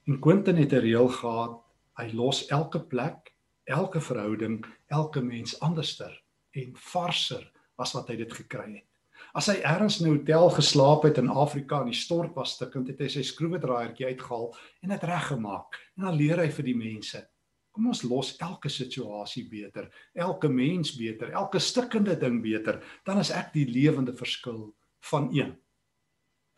En 0.07 0.19
Quentin 0.21 0.57
het 0.57 0.73
'n 0.73 0.83
reël 0.83 1.09
gehad, 1.09 1.63
hy 1.97 2.11
los 2.13 2.47
elke 2.47 2.81
plek, 2.81 3.35
elke 3.65 4.01
verhouding, 4.01 4.67
elke 4.87 5.21
mens 5.21 5.61
anderster 5.61 6.23
en 6.51 6.73
varser 6.75 7.53
as 7.77 7.93
wat 7.93 8.09
hy 8.09 8.17
dit 8.17 8.33
gekry 8.33 8.75
het. 8.75 8.89
As 9.35 9.47
hy 9.47 9.55
ergens 9.63 10.01
in 10.01 10.07
'n 10.07 10.19
hotel 10.19 10.51
geslaap 10.51 11.03
het 11.03 11.19
in 11.19 11.29
Afrika 11.29 11.81
en 11.81 11.87
die 11.87 11.95
stort 11.95 12.35
was 12.35 12.55
stikkend, 12.55 12.89
het 12.89 12.99
hy 12.99 13.09
sy 13.09 13.23
skroewedraaiertjie 13.23 14.07
uitgehaal 14.07 14.57
en 14.83 14.89
dit 14.89 15.03
reggemaak. 15.03 15.75
En 15.97 16.05
dan 16.05 16.17
leer 16.17 16.39
hy 16.39 16.51
vir 16.51 16.65
die 16.65 16.77
mense. 16.77 17.29
Kom 17.73 17.87
ons 17.87 18.03
los 18.03 18.37
elke 18.37 18.69
situasie 18.69 19.49
beter, 19.49 19.91
elke 20.15 20.49
mens 20.49 20.97
beter, 20.97 21.31
elke 21.31 21.59
stikkende 21.59 22.17
ding 22.17 22.43
beter, 22.43 22.83
dan 23.05 23.19
is 23.19 23.31
ek 23.31 23.53
die 23.53 23.67
lewende 23.67 24.13
verskil 24.13 24.75
van 25.01 25.31
een. 25.33 25.57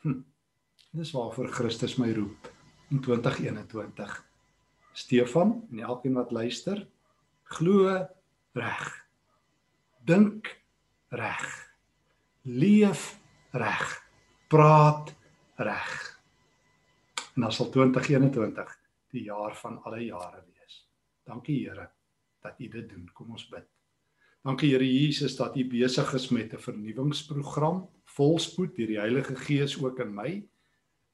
Hm. 0.07 0.23
Dis 0.95 1.11
waarvoor 1.11 1.49
Christus 1.51 1.97
my 1.99 2.12
roep 2.14 2.47
in 2.95 3.01
2021. 3.03 4.12
Stefan 4.92 5.66
en 5.71 5.81
elkeen 5.83 6.14
wat 6.14 6.31
luister, 6.31 6.85
glo 7.42 8.07
reg. 8.55 8.85
Dink 10.07 10.53
reg. 11.09 11.47
Leef 12.42 13.19
reg. 13.51 13.97
Praat 14.47 15.11
reg. 15.57 15.90
En 17.35 17.49
dan 17.49 17.53
sal 17.53 17.71
2021 17.75 18.79
die 19.11 19.27
jaar 19.27 19.59
van 19.59 19.83
alle 19.83 20.05
jare 20.05 20.45
wees. 20.55 20.79
Dankie 21.27 21.59
Here 21.66 21.90
dat 22.47 22.55
U 22.62 22.69
dit 22.69 22.88
doen. 22.88 23.11
Kom 23.12 23.35
ons 23.35 23.49
bid. 23.51 23.66
Dankie 24.47 24.71
Here 24.71 24.87
Jesus 24.87 25.35
dat 25.37 25.59
U 25.59 25.66
besig 25.66 26.14
is 26.14 26.29
met 26.31 26.55
'n 26.55 26.62
vernuwingsprogram 26.62 27.88
volspoed 28.16 28.76
deur 28.76 28.92
die 28.92 29.00
Heilige 29.00 29.37
Gees 29.37 29.76
ook 29.83 30.00
in 30.05 30.14
my 30.14 30.31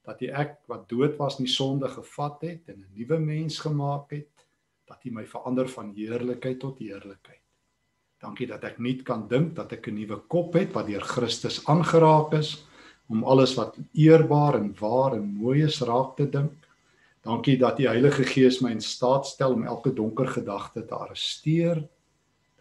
dat 0.07 0.23
jy 0.23 0.33
ek 0.35 0.57
wat 0.71 0.89
dood 0.91 1.15
was 1.19 1.39
in 1.39 1.47
die 1.47 1.55
sonde 1.55 1.89
gevat 1.91 2.43
het 2.43 2.69
en 2.69 2.83
'n 2.83 2.95
nuwe 2.99 3.19
mens 3.19 3.59
gemaak 3.59 4.11
het 4.11 4.47
dat 4.87 5.05
jy 5.05 5.13
my 5.13 5.25
verander 5.27 5.69
van 5.69 5.95
heerlikheid 5.95 6.59
tot 6.61 6.79
heerlikheid. 6.79 7.41
Dankie 8.21 8.47
dat 8.47 8.65
ek 8.65 8.79
nie 8.79 9.03
kan 9.03 9.29
dink 9.29 9.55
dat 9.55 9.73
ek 9.73 9.89
'n 9.89 9.95
nuwe 9.95 10.19
kop 10.29 10.55
het 10.55 10.73
wat 10.75 10.87
deur 10.87 11.03
Christus 11.03 11.65
aangeraak 11.67 12.33
is 12.35 12.67
om 13.09 13.25
alles 13.25 13.55
wat 13.55 13.77
eerbaar 13.95 14.55
en 14.55 14.75
waar 14.79 15.15
en 15.15 15.35
mooi 15.35 15.63
is 15.65 15.81
raak 15.81 16.17
te 16.17 16.27
dink. 16.31 16.53
Dankie 17.23 17.59
dat 17.59 17.77
die 17.77 17.89
Heilige 17.89 18.25
Gees 18.25 18.61
my 18.61 18.71
in 18.71 18.81
staat 18.81 19.27
stel 19.27 19.53
om 19.53 19.65
elke 19.65 19.93
donker 19.93 20.27
gedagte 20.27 20.85
te 20.85 20.95
arresteer 20.95 21.89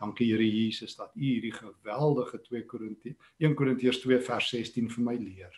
Dankie 0.02 0.32
Here 0.32 0.46
Jesus 0.50 0.96
dat 0.98 1.12
U 1.16 1.22
hierdie 1.22 1.52
geweldige 1.54 2.42
2 2.42 2.66
Korintië 2.66 3.14
1 3.38 3.54
Korintiërs 3.56 4.00
2 4.02 4.18
vers 4.26 4.48
16 4.50 4.90
vir 4.90 5.04
my 5.06 5.14
leer. 5.20 5.54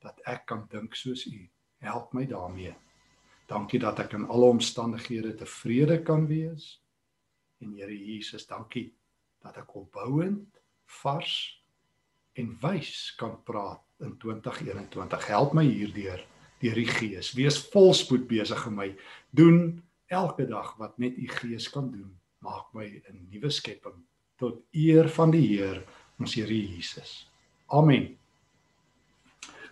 Dat 0.00 0.22
ek 0.24 0.46
kan 0.48 0.64
dink 0.72 0.96
soos 0.96 1.26
U. 1.28 1.42
Help 1.84 2.14
my 2.16 2.24
daarmee. 2.26 2.72
Dankie 3.46 3.80
dat 3.82 4.00
ek 4.00 4.16
in 4.16 4.24
alle 4.32 4.48
omstandighede 4.56 5.34
tevrede 5.36 6.00
kan 6.02 6.24
wees. 6.26 6.78
En 7.60 7.76
Here 7.76 7.92
Jesus, 7.92 8.48
dankie 8.48 8.94
dat 9.44 9.60
ek 9.60 9.76
opbouend, 9.76 10.48
vars 11.02 11.36
en 12.32 12.56
wys 12.64 13.12
kan 13.20 13.36
praat 13.44 13.84
in 14.00 14.16
2021. 14.24 15.28
Help 15.28 15.52
my 15.52 15.68
hierdeur 15.68 16.24
deur 16.64 16.78
die 16.80 16.88
Gees. 16.88 17.34
Wees 17.36 17.60
volspoed 17.68 18.24
besig 18.28 18.62
in 18.70 18.80
my. 18.80 18.94
Doen 19.36 19.82
elke 20.08 20.48
dag 20.48 20.78
wat 20.80 20.96
net 20.96 21.20
U 21.20 21.28
Gees 21.28 21.68
kan 21.68 21.92
doen 21.92 22.14
maak 22.38 22.72
my 22.72 22.86
'n 22.86 23.28
nuwe 23.30 23.50
skepping 23.50 24.04
tot 24.38 24.62
eer 24.72 25.08
van 25.08 25.30
die 25.30 25.46
Heer 25.46 25.82
ons 26.18 26.34
Here 26.34 26.54
Jesus. 26.54 27.30
Amen. 27.66 28.16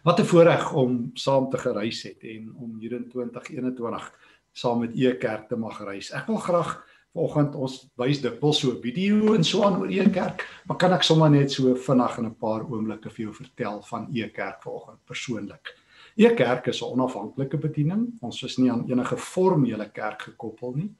Wat 0.02 0.20
'n 0.20 0.24
voorreg 0.24 0.72
om 0.72 1.10
saam 1.14 1.50
te 1.50 1.58
gereis 1.58 2.02
het 2.02 2.22
en 2.22 2.54
om 2.56 2.78
hier 2.78 2.92
in 2.92 3.08
2021 3.08 4.12
saam 4.52 4.78
met 4.80 4.94
e 4.94 5.16
kerk 5.16 5.48
te 5.48 5.56
mag 5.56 5.80
reis. 5.80 6.10
Ek 6.12 6.26
wil 6.26 6.36
graag 6.36 6.84
vanoggend 7.14 7.54
ons 7.54 7.90
wys 7.96 8.20
dikwels 8.20 8.58
so 8.58 8.70
'n 8.72 8.82
video 8.82 9.34
en 9.34 9.44
so 9.44 9.62
aan 9.62 9.78
oor 9.80 9.90
e 9.90 10.10
kerk, 10.10 10.62
maar 10.66 10.76
kan 10.76 10.92
ek 10.92 11.02
sommer 11.02 11.30
net 11.30 11.50
so 11.50 11.74
vinnig 11.74 12.18
in 12.18 12.26
'n 12.26 12.34
paar 12.34 12.62
oomblikke 12.62 13.10
vir 13.10 13.24
jou 13.24 13.34
vertel 13.34 13.82
van 13.82 14.08
e 14.12 14.28
kerk 14.28 14.62
vanoggend 14.62 15.04
persoonlik. 15.06 15.76
E 16.16 16.34
kerk 16.34 16.66
is 16.66 16.82
'n 16.82 16.92
onafhanklike 16.92 17.58
bediening. 17.58 18.12
Ons 18.20 18.42
is 18.42 18.58
nie 18.58 18.70
aan 18.70 18.88
enige 18.90 19.16
formele 19.16 19.90
kerk 19.90 20.22
gekoppel 20.22 20.72
nie. 20.74 20.94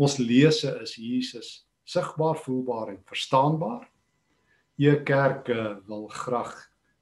Ons 0.00 0.16
lese 0.16 0.70
is 0.80 0.94
Jesus 0.96 1.48
sigbaar, 1.84 2.38
voelbaar 2.40 2.94
en 2.94 3.00
verstaanbaar. 3.04 3.82
Jou 4.80 4.94
kerk 5.04 5.50
wil 5.90 6.06
graag 6.08 6.54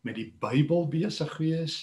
met 0.02 0.16
die 0.18 0.32
Bybel 0.42 0.88
besig 0.90 1.36
wees. 1.38 1.76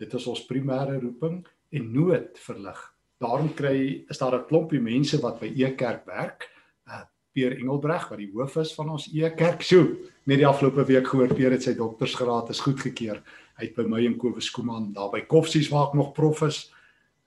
Dit 0.00 0.14
is 0.16 0.26
ons 0.30 0.46
primêre 0.48 0.96
roeping 1.02 1.42
en 1.76 1.90
nood 1.92 2.40
verlig. 2.46 2.80
Daarom 3.20 3.52
kry 3.54 4.06
is 4.08 4.18
daar 4.18 4.38
'n 4.38 4.48
klompie 4.48 4.80
mense 4.80 5.20
wat 5.20 5.40
by 5.40 5.52
e 5.52 5.74
kerk 5.76 6.06
werk. 6.06 6.48
Uh 6.86 7.04
Peer 7.34 7.52
Engelbreg 7.52 8.08
wat 8.08 8.18
die 8.18 8.32
hoof 8.32 8.56
is 8.56 8.74
van 8.74 8.90
ons 8.90 9.08
e 9.12 9.30
kerk. 9.30 9.62
So, 9.62 9.96
net 10.24 10.38
die 10.38 10.46
afgelope 10.46 10.84
week 10.84 11.06
gehoor 11.06 11.34
Peer 11.34 11.50
het 11.50 11.62
sy 11.62 11.74
doktorsgraad 11.74 12.50
is 12.50 12.60
goedgekeur. 12.60 13.22
Hy 13.56 13.64
het 13.64 13.76
by 13.76 13.82
my 13.82 14.06
en 14.06 14.16
Kobus 14.16 14.50
Kuman 14.50 14.92
daar 14.92 15.10
by 15.10 15.20
Koffsies 15.20 15.68
waar 15.68 15.88
ek 15.88 15.94
nog 15.94 16.12
prof 16.12 16.42
is, 16.42 16.72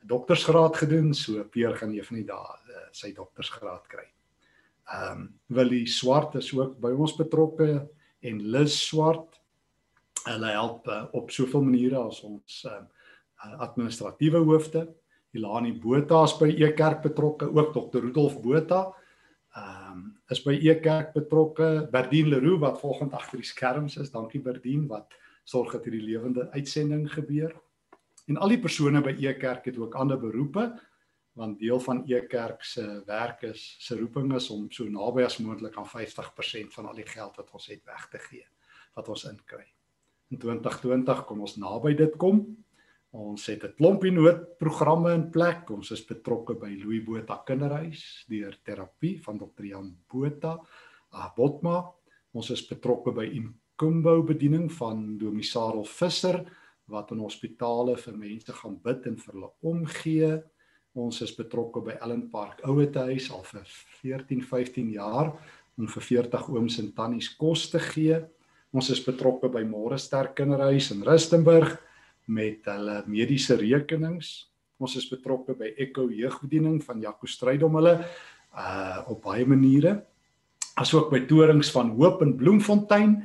doktorsgraad 0.03 0.77
gedoen. 0.77 1.13
So 1.13 1.43
Peer 1.43 1.75
gaan 1.75 1.93
een 1.93 2.03
van 2.03 2.17
die 2.17 2.25
dae 2.25 2.64
sy 2.95 3.13
doktorsgraad 3.13 3.87
kry. 3.91 4.07
Ehm 4.93 5.21
um, 5.21 5.29
Willie 5.47 5.87
Swart 5.89 6.35
is 6.35 6.51
ook 6.53 6.77
by 6.81 6.91
ons 6.93 7.15
betrokke 7.17 7.87
en 8.21 8.43
Liz 8.53 8.75
Swart. 8.87 9.39
Hulle 10.25 10.51
help 10.53 10.87
uh, 10.87 11.05
op 11.13 11.31
soveel 11.31 11.65
maniere 11.65 12.03
as 12.05 12.21
ons 12.23 12.61
ehm 12.65 12.85
uh, 12.85 13.57
administratiewe 13.61 14.39
hoofde 14.45 14.87
Ilani 15.35 15.73
Botha 15.79 16.23
is 16.23 16.33
by 16.39 16.47
Ekerk 16.63 17.03
betrokke, 17.03 17.49
ook 17.51 17.73
Dr. 17.75 18.05
Rudolf 18.07 18.39
Botha. 18.41 18.87
Ehm 19.55 19.91
um, 19.91 20.03
is 20.29 20.41
by 20.43 20.55
Ekerk 20.57 21.13
betrokke, 21.13 21.87
Berdien 21.91 22.31
Leroux 22.31 22.59
wat 22.59 22.79
volgens 22.79 23.13
agter 23.13 23.39
die 23.39 23.47
skerms 23.47 23.97
is. 24.01 24.11
Dankie 24.11 24.41
Berdien 24.41 24.87
wat 24.89 25.13
sorg 25.45 25.75
dat 25.75 25.85
hierdie 25.85 26.01
lewende 26.01 26.47
uitsending 26.55 27.05
gebeur. 27.13 27.53
En 28.25 28.39
al 28.41 28.55
die 28.55 28.59
persone 28.59 29.03
by 29.05 29.13
Ekerk 29.21 29.67
het 29.69 29.77
ook 29.77 29.95
ander 29.95 30.19
beroepe 30.19 30.71
want 31.35 31.59
deel 31.59 31.79
van 31.83 32.03
Ekerk 32.07 32.63
se 32.63 32.83
werk 33.05 33.43
is 33.43 33.75
se 33.79 33.97
roeping 33.99 34.33
is 34.37 34.49
om 34.53 34.69
so 34.71 34.87
naby 34.87 35.25
as 35.27 35.37
moontlik 35.43 35.75
aan 35.77 35.89
50% 35.89 36.71
van 36.77 36.85
al 36.87 36.95
die 36.95 37.07
geld 37.07 37.35
wat 37.35 37.51
ons 37.51 37.67
het 37.67 37.83
weg 37.85 38.07
te 38.11 38.21
gee 38.29 38.45
wat 38.95 39.09
ons 39.11 39.25
inkry. 39.27 39.65
In 40.31 40.39
2020 40.39 41.25
kom 41.27 41.41
ons 41.43 41.57
naby 41.59 41.91
dit 41.99 42.15
kom. 42.17 42.39
Ons 43.11 43.45
het 43.47 43.63
'n 43.63 43.75
klompie 43.75 44.11
noodprogramme 44.11 45.13
in 45.13 45.29
plek. 45.29 45.69
Ons 45.69 45.91
is 45.91 46.05
betrokke 46.05 46.55
by 46.55 46.71
Louis 46.83 47.03
Botha 47.03 47.43
Kinderhuis 47.45 48.25
deur 48.27 48.55
terapie 48.63 49.21
van 49.23 49.37
Dr. 49.37 49.63
Jan 49.63 49.97
Botha, 50.07 50.59
Abotma. 51.11 51.91
Ons 52.33 52.49
is 52.49 52.67
betrokke 52.67 53.11
by 53.11 53.27
Kumbo 53.75 54.23
bediening 54.23 54.71
van 54.71 55.17
Domisarel 55.17 55.85
Visser 55.85 56.45
wat 56.87 57.11
in 57.11 57.19
hospitale 57.19 57.97
vir 57.97 58.17
mense 58.17 58.53
gaan 58.53 58.77
bid 58.81 59.05
en 59.05 59.17
vir 59.17 59.33
hulle 59.33 59.51
omgee. 59.61 60.43
Ons 60.95 61.17
is 61.25 61.33
betrokke 61.35 61.81
by 61.83 61.97
Ellen 61.99 62.29
Park 62.31 62.61
Ouetehuis 62.63 63.25
al 63.35 63.41
vir 63.43 63.63
14, 63.99 64.43
15 64.47 64.93
jaar 64.95 65.33
om 65.75 65.89
vir 65.91 66.03
40 66.07 66.45
ooms 66.53 66.77
en 66.79 66.93
tannies 66.95 67.27
kos 67.35 67.65
te 67.73 67.81
gee. 67.83 68.21
Ons 68.71 68.93
is 68.93 69.01
betrokke 69.03 69.49
by 69.51 69.65
Môre 69.67 69.97
Sterk 69.99 70.37
Kinderhuis 70.37 70.87
in 70.95 71.03
Rustenburg 71.03 71.73
met 72.31 72.69
hulle 72.71 73.01
mediese 73.11 73.57
rekenings. 73.59 74.45
Ons 74.79 74.95
is 75.01 75.09
betrokke 75.11 75.57
by 75.59 75.73
Echo 75.75 76.07
Jeugbediening 76.07 76.79
van 76.87 77.03
Jaco 77.03 77.27
Strydom 77.27 77.75
hulle 77.81 77.97
uh 78.55 79.03
op 79.11 79.19
baie 79.27 79.43
maniere. 79.43 79.97
Asook 80.79 81.11
by 81.11 81.25
Torings 81.27 81.73
van 81.75 81.91
Hoop 81.99 82.23
in 82.23 82.37
Bloemfontein 82.39 83.17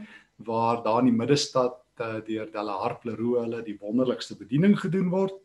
waar 0.42 0.82
daar 0.82 1.04
in 1.04 1.12
die 1.12 1.18
middestad 1.22 1.78
uh, 2.02 2.18
deur 2.26 2.50
Della 2.50 2.80
Harpleroe 2.82 3.44
hulle 3.44 3.62
die 3.62 3.78
wonderlikste 3.78 4.34
bediening 4.34 4.74
gedoen 4.74 5.10
word. 5.14 5.38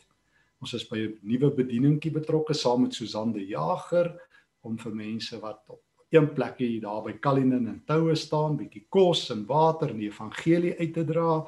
Ons 0.61 0.73
is 0.73 0.85
by 0.87 0.97
'n 0.97 1.19
nuwe 1.21 1.51
bedieningkie 1.55 2.11
betrokke 2.11 2.53
saam 2.53 2.81
met 2.81 2.93
Susan 2.93 3.31
de 3.31 3.45
Jager 3.45 4.15
om 4.61 4.77
vir 4.77 4.95
mense 4.95 5.39
wat 5.39 5.63
op 5.69 5.81
een 6.09 6.33
plekkie 6.33 6.79
daar 6.81 7.03
by 7.03 7.13
Kalinin 7.19 7.67
en 7.67 7.83
Toue 7.85 8.15
staan, 8.15 8.57
bietjie 8.57 8.85
kos 8.89 9.29
en 9.29 9.45
water 9.45 9.89
en 9.89 9.97
die 9.97 10.09
evangelie 10.09 10.79
uit 10.79 10.93
te 10.93 11.03
dra. 11.03 11.45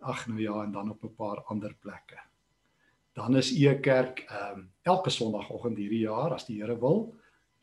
Ag 0.00 0.26
nou 0.28 0.40
ja, 0.40 0.62
en 0.62 0.72
dan 0.72 0.90
op 0.90 1.04
'n 1.04 1.14
paar 1.14 1.42
ander 1.44 1.74
plekke. 1.74 2.18
Dan 3.14 3.36
is 3.36 3.52
E 3.52 3.80
Kerk 3.80 4.20
ehm 4.28 4.58
um, 4.58 4.70
elke 4.82 5.10
Sondagoggend 5.10 5.76
hierdie 5.76 6.06
jaar 6.06 6.32
as 6.32 6.46
die 6.46 6.60
Here 6.60 6.78
wil 6.78 7.14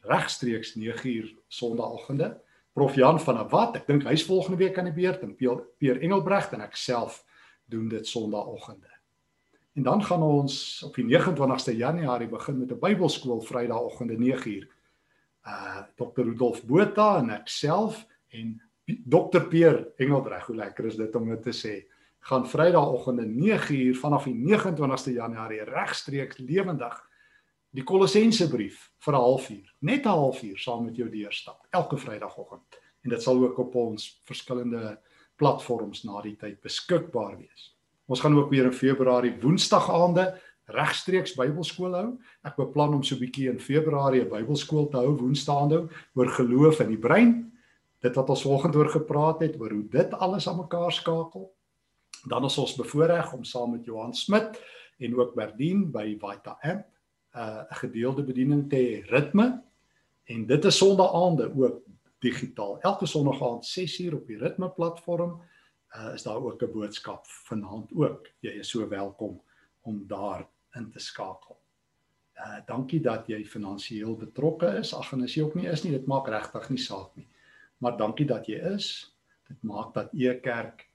regstreeks 0.01 0.75
9uur 0.75 1.35
Sondagoggende 1.47 2.41
Prof 2.73 2.95
Jan 2.95 3.19
van 3.19 3.35
der 3.35 3.49
Walt, 3.51 3.75
ek 3.75 3.87
dink 3.87 4.05
hy's 4.07 4.23
volgende 4.23 4.57
week 4.61 4.77
aan 4.79 4.87
die 4.87 4.95
beurt 4.95 5.23
en 5.25 5.35
Pier 5.35 5.97
Engelbregt 5.99 6.53
en 6.55 6.61
ek 6.63 6.77
self 6.79 7.17
doen 7.67 7.89
dit 7.91 8.07
Sondagoggende. 8.07 8.87
En 9.73 9.83
dan 9.83 10.03
gaan 10.03 10.21
ons 10.21 10.83
op 10.83 10.95
die 10.95 11.05
29ste 11.05 11.75
Januarie 11.75 12.27
begin 12.27 12.57
met 12.59 12.71
'n 12.71 12.79
Bybelskool 12.79 13.41
Vrydagoggende 13.41 14.17
9uur. 14.17 14.67
Uh 15.45 15.81
Dr 15.95 16.21
Rudolf 16.21 16.65
Botha 16.65 17.17
en 17.17 17.29
ek 17.29 17.47
self 17.47 18.07
en 18.29 18.61
Dr 18.85 19.41
Pier 19.47 19.93
Engelbregt, 19.95 20.47
hoe 20.47 20.55
lekker 20.55 20.85
is 20.85 20.95
dit 20.95 21.15
om 21.15 21.29
dit 21.29 21.41
te 21.41 21.53
sê, 21.53 21.87
gaan 22.19 22.47
Vrydagoggende 22.47 23.25
9uur 23.25 23.95
vanaf 23.95 24.23
die 24.23 24.35
29ste 24.35 25.13
Januarie 25.13 25.63
regstreeks 25.63 26.37
lewendig 26.37 27.09
die 27.71 27.83
Kolossense 27.83 28.49
brief 28.49 28.91
vir 28.99 29.13
'n 29.13 29.21
halfuur, 29.23 29.73
net 29.79 30.05
'n 30.05 30.09
halfuur 30.09 30.57
saam 30.57 30.85
met 30.85 30.95
jou 30.95 31.09
deurstap 31.09 31.67
elke 31.69 31.97
Vrydagoggend. 31.97 32.79
En 33.03 33.09
dit 33.09 33.21
sal 33.21 33.43
ook 33.43 33.57
op 33.57 33.75
ons 33.75 34.21
verskillende 34.23 34.99
platforms 35.35 36.03
na 36.03 36.21
die 36.21 36.35
tyd 36.35 36.61
beskikbaar 36.61 37.37
wees. 37.37 37.77
Ons 38.11 38.19
gaan 38.19 38.35
ook 38.35 38.49
weer 38.51 38.65
in 38.67 38.75
Februarie 38.75 39.37
Woensdagaande 39.39 40.25
regstreeks 40.71 41.31
Bybelskool 41.37 41.93
hou. 41.95 42.07
Ek 42.43 42.57
beplan 42.59 42.97
om 42.97 43.03
so 43.03 43.15
'n 43.15 43.23
bietjie 43.23 43.47
in 43.49 43.59
Februarie 43.59 44.25
'n 44.25 44.29
Bybelskool 44.29 44.89
te 44.89 44.97
hou 44.97 45.15
Woensdaande 45.15 45.87
oor 46.13 46.27
geloof 46.27 46.79
in 46.79 46.89
die 46.89 46.99
brein. 46.99 47.53
Dit 48.01 48.15
wat 48.15 48.29
ons 48.29 48.41
vanoggend 48.41 48.75
oor 48.75 48.89
gepraat 48.89 49.39
het 49.39 49.55
oor 49.59 49.71
hoe 49.71 49.87
dit 49.87 50.13
alles 50.13 50.47
aan 50.47 50.57
mekaar 50.57 50.91
skakel. 50.91 51.53
Dan 52.27 52.43
is 52.45 52.57
ons 52.57 52.75
bevoorreg 52.75 53.33
om 53.33 53.43
saam 53.43 53.71
met 53.71 53.85
Johan 53.85 54.13
Smit 54.13 54.59
en 54.99 55.15
ook 55.15 55.33
Berdien 55.35 55.91
by 55.91 56.17
Vita 56.19 56.57
Amp 56.61 56.85
'n 57.33 57.39
uh, 57.39 57.63
gedeelde 57.69 58.23
bediening 58.23 58.69
te 58.69 58.75
hê, 58.75 59.09
ritme. 59.09 59.63
En 60.25 60.45
dit 60.45 60.65
is 60.65 60.77
sonnaande 60.77 61.53
ook 61.55 61.81
digitaal. 62.19 62.79
Elke 62.81 63.05
sonnaand 63.05 63.63
6uur 63.79 64.13
op 64.13 64.27
die 64.27 64.37
ritme 64.37 64.69
platform 64.69 65.41
uh, 65.95 66.13
is 66.13 66.23
daar 66.23 66.41
ook 66.41 66.61
'n 66.63 66.71
boodskap 66.71 67.27
vanaand 67.27 67.93
ook. 67.93 68.27
Jy 68.39 68.51
is 68.51 68.69
so 68.69 68.87
welkom 68.87 69.41
om 69.81 70.07
daar 70.07 70.47
in 70.75 70.91
te 70.91 70.99
skakel. 70.99 71.57
Uh 72.35 72.59
dankie 72.65 73.01
dat 73.01 73.27
jy 73.27 73.45
finansiëel 73.45 74.15
betrokke 74.15 74.77
is. 74.79 74.93
Ag 74.93 75.11
en 75.13 75.23
as 75.23 75.35
jy 75.35 75.43
ook 75.43 75.55
nie 75.55 75.67
is 75.67 75.83
nie, 75.83 75.91
dit 75.91 76.05
maak 76.05 76.27
regtig 76.27 76.69
nie 76.69 76.79
saak 76.79 77.15
nie. 77.15 77.27
Maar 77.77 77.97
dankie 77.97 78.25
dat 78.25 78.45
jy 78.45 78.59
is. 78.75 79.15
Dit 79.47 79.63
maak 79.63 79.93
dat 79.93 80.09
e 80.13 80.39
kerk 80.39 80.89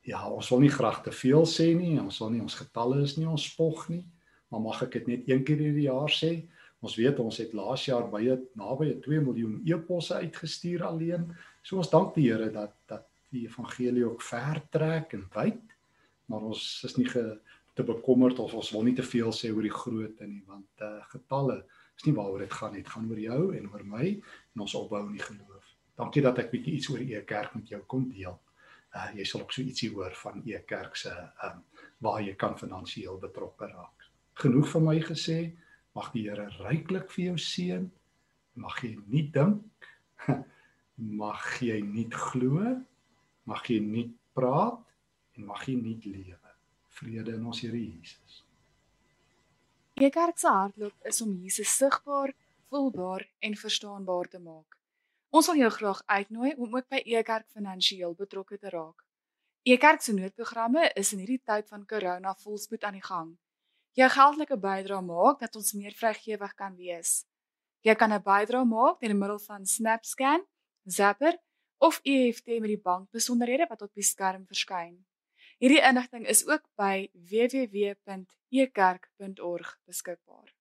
ja, 0.00 0.28
ons 0.28 0.48
wil 0.48 0.60
nie 0.60 0.70
graag 0.70 1.02
te 1.02 1.12
veel 1.12 1.46
sê 1.46 1.74
nie. 1.74 2.00
Ons 2.00 2.18
wil 2.18 2.30
nie 2.30 2.40
ons 2.40 2.54
getalle 2.54 3.02
is 3.02 3.16
nie 3.16 3.28
ons 3.28 3.52
spog 3.52 3.88
nie 3.88 4.04
maar 4.50 4.62
mag 4.64 4.82
ek 4.82 4.98
dit 4.98 5.10
net 5.10 5.28
een 5.30 5.44
keer 5.46 5.62
hierdie 5.62 5.86
jaar 5.86 6.10
sê? 6.10 6.32
Ons 6.80 6.96
weet 6.98 7.18
ons 7.22 7.38
het 7.38 7.52
laas 7.54 7.84
jaar 7.86 8.08
baie 8.10 8.34
naby 8.58 8.94
2 9.04 9.22
miljoen 9.22 9.60
e-posse 9.68 10.16
uitgestuur 10.24 10.84
alleen. 10.88 11.28
So 11.62 11.78
ons 11.78 11.92
dank 11.92 12.14
die 12.16 12.30
Here 12.30 12.50
dat 12.52 12.74
dat 12.90 13.06
die 13.30 13.46
evangelie 13.46 14.04
ook 14.06 14.22
ver 14.22 14.62
trek 14.74 15.14
en 15.16 15.26
wyd. 15.34 15.76
Maar 16.30 16.50
ons 16.52 16.64
is 16.86 16.96
nie 16.98 17.08
ge, 17.10 17.24
te 17.74 17.86
bekommerd 17.86 18.38
of 18.42 18.54
ons 18.58 18.70
wil 18.74 18.86
nie 18.86 18.96
te 18.98 19.06
veel 19.06 19.32
sê 19.34 19.52
oor 19.54 19.64
die 19.64 19.74
grootte 19.74 20.26
nie 20.26 20.42
want 20.48 20.84
uh, 20.84 20.98
getalle 21.12 21.60
is 21.96 22.06
nie 22.06 22.14
waaroor 22.16 22.44
dit 22.44 22.58
gaan 22.58 22.74
nie. 22.74 22.82
Dit 22.82 22.92
gaan 22.92 23.08
oor 23.10 23.22
jou 23.22 23.42
en 23.56 23.70
oor 23.72 23.86
my 23.94 24.06
en 24.10 24.66
ons 24.66 24.76
opbou 24.78 25.04
in 25.06 25.16
die 25.16 25.24
geloof. 25.24 25.72
Dankie 26.00 26.24
dat 26.24 26.38
ek 26.42 26.52
bietjie 26.52 26.76
iets 26.78 26.90
oor 26.92 27.02
e 27.04 27.24
kerk 27.28 27.54
met 27.58 27.72
jou 27.72 27.80
kon 27.86 28.08
deel. 28.10 28.36
Uh, 28.90 29.08
jy 29.14 29.24
sal 29.28 29.44
ook 29.44 29.54
so 29.54 29.62
ietsie 29.62 29.92
hoor 29.94 30.14
van 30.18 30.42
e 30.44 30.60
kerk 30.66 30.98
se 30.98 31.14
um, 31.46 31.62
waar 32.02 32.22
jy 32.24 32.34
kan 32.38 32.58
finansiëel 32.58 33.20
betrokke 33.22 33.70
raak 33.70 34.00
genoeg 34.40 34.68
van 34.72 34.86
my 34.88 34.98
gesê. 35.04 35.40
Mag 35.96 36.12
die 36.14 36.26
Here 36.28 36.48
ryklik 36.60 37.10
vir 37.12 37.24
jou 37.30 37.38
seën. 37.44 37.88
Mag 38.60 38.80
jy 38.84 38.94
nie 39.10 39.26
dink, 39.32 39.88
mag 41.22 41.44
jy 41.62 41.78
nie 41.84 42.08
glo, 42.12 42.74
mag 43.48 43.66
jy 43.68 43.80
nie 43.80 44.06
praat 44.36 44.84
en 45.36 45.46
mag 45.48 45.64
jy 45.68 45.76
nie 45.80 45.98
lewe. 46.04 46.54
Vrede 47.00 47.34
in 47.34 47.46
ons 47.46 47.60
Here 47.62 47.78
Jesus. 47.78 48.44
Die 50.00 50.10
kerk 50.10 50.38
se 50.38 50.48
hartloop 50.48 51.08
is 51.08 51.20
om 51.22 51.34
Jesus 51.36 51.76
sigbaar, 51.76 52.32
voelbaar 52.68 53.26
en 53.40 53.56
verstaanbaar 53.56 54.28
te 54.28 54.38
maak. 54.38 54.78
Ons 55.30 55.46
wil 55.46 55.60
jou 55.62 55.70
graag 55.70 56.02
uitnooi 56.06 56.54
om 56.56 56.74
ook 56.74 56.88
by 56.88 57.02
Ekerk 57.04 57.46
finansiëel 57.54 58.16
betrokke 58.18 58.58
te 58.58 58.72
raak. 58.72 59.04
Ekerk 59.62 60.02
se 60.02 60.12
noodprogramme 60.16 60.90
is 60.96 61.12
in 61.12 61.22
hierdie 61.22 61.42
tyd 61.44 61.68
van 61.68 61.86
corona 61.86 62.34
volspoed 62.34 62.84
aan 62.84 62.98
die 62.98 63.06
gang 63.06 63.36
jou 63.98 64.08
geldelike 64.08 64.56
bydrae 64.60 65.02
maak 65.02 65.40
dat 65.40 65.56
ons 65.58 65.72
meer 65.74 65.94
vrygewig 65.96 66.54
kan 66.54 66.76
wees. 66.76 67.24
Jy 67.82 67.94
kan 67.94 68.12
'n 68.12 68.22
bydrae 68.22 68.64
maak 68.64 69.00
deur 69.00 69.14
middel 69.14 69.38
van 69.38 69.66
SnapScan, 69.66 70.46
Zapper 70.84 71.38
of 71.80 72.00
EFT 72.04 72.60
met 72.60 72.68
die 72.68 72.80
bank 72.80 73.10
besonderhede 73.10 73.66
wat 73.68 73.82
op 73.82 73.94
die 73.96 74.04
skerm 74.04 74.46
verskyn. 74.46 75.06
Hierdie 75.60 75.80
inligting 75.80 76.26
is 76.28 76.46
ook 76.48 76.62
by 76.76 77.08
www.ekerk.org 77.12 79.78
beskikbaar. 79.84 80.54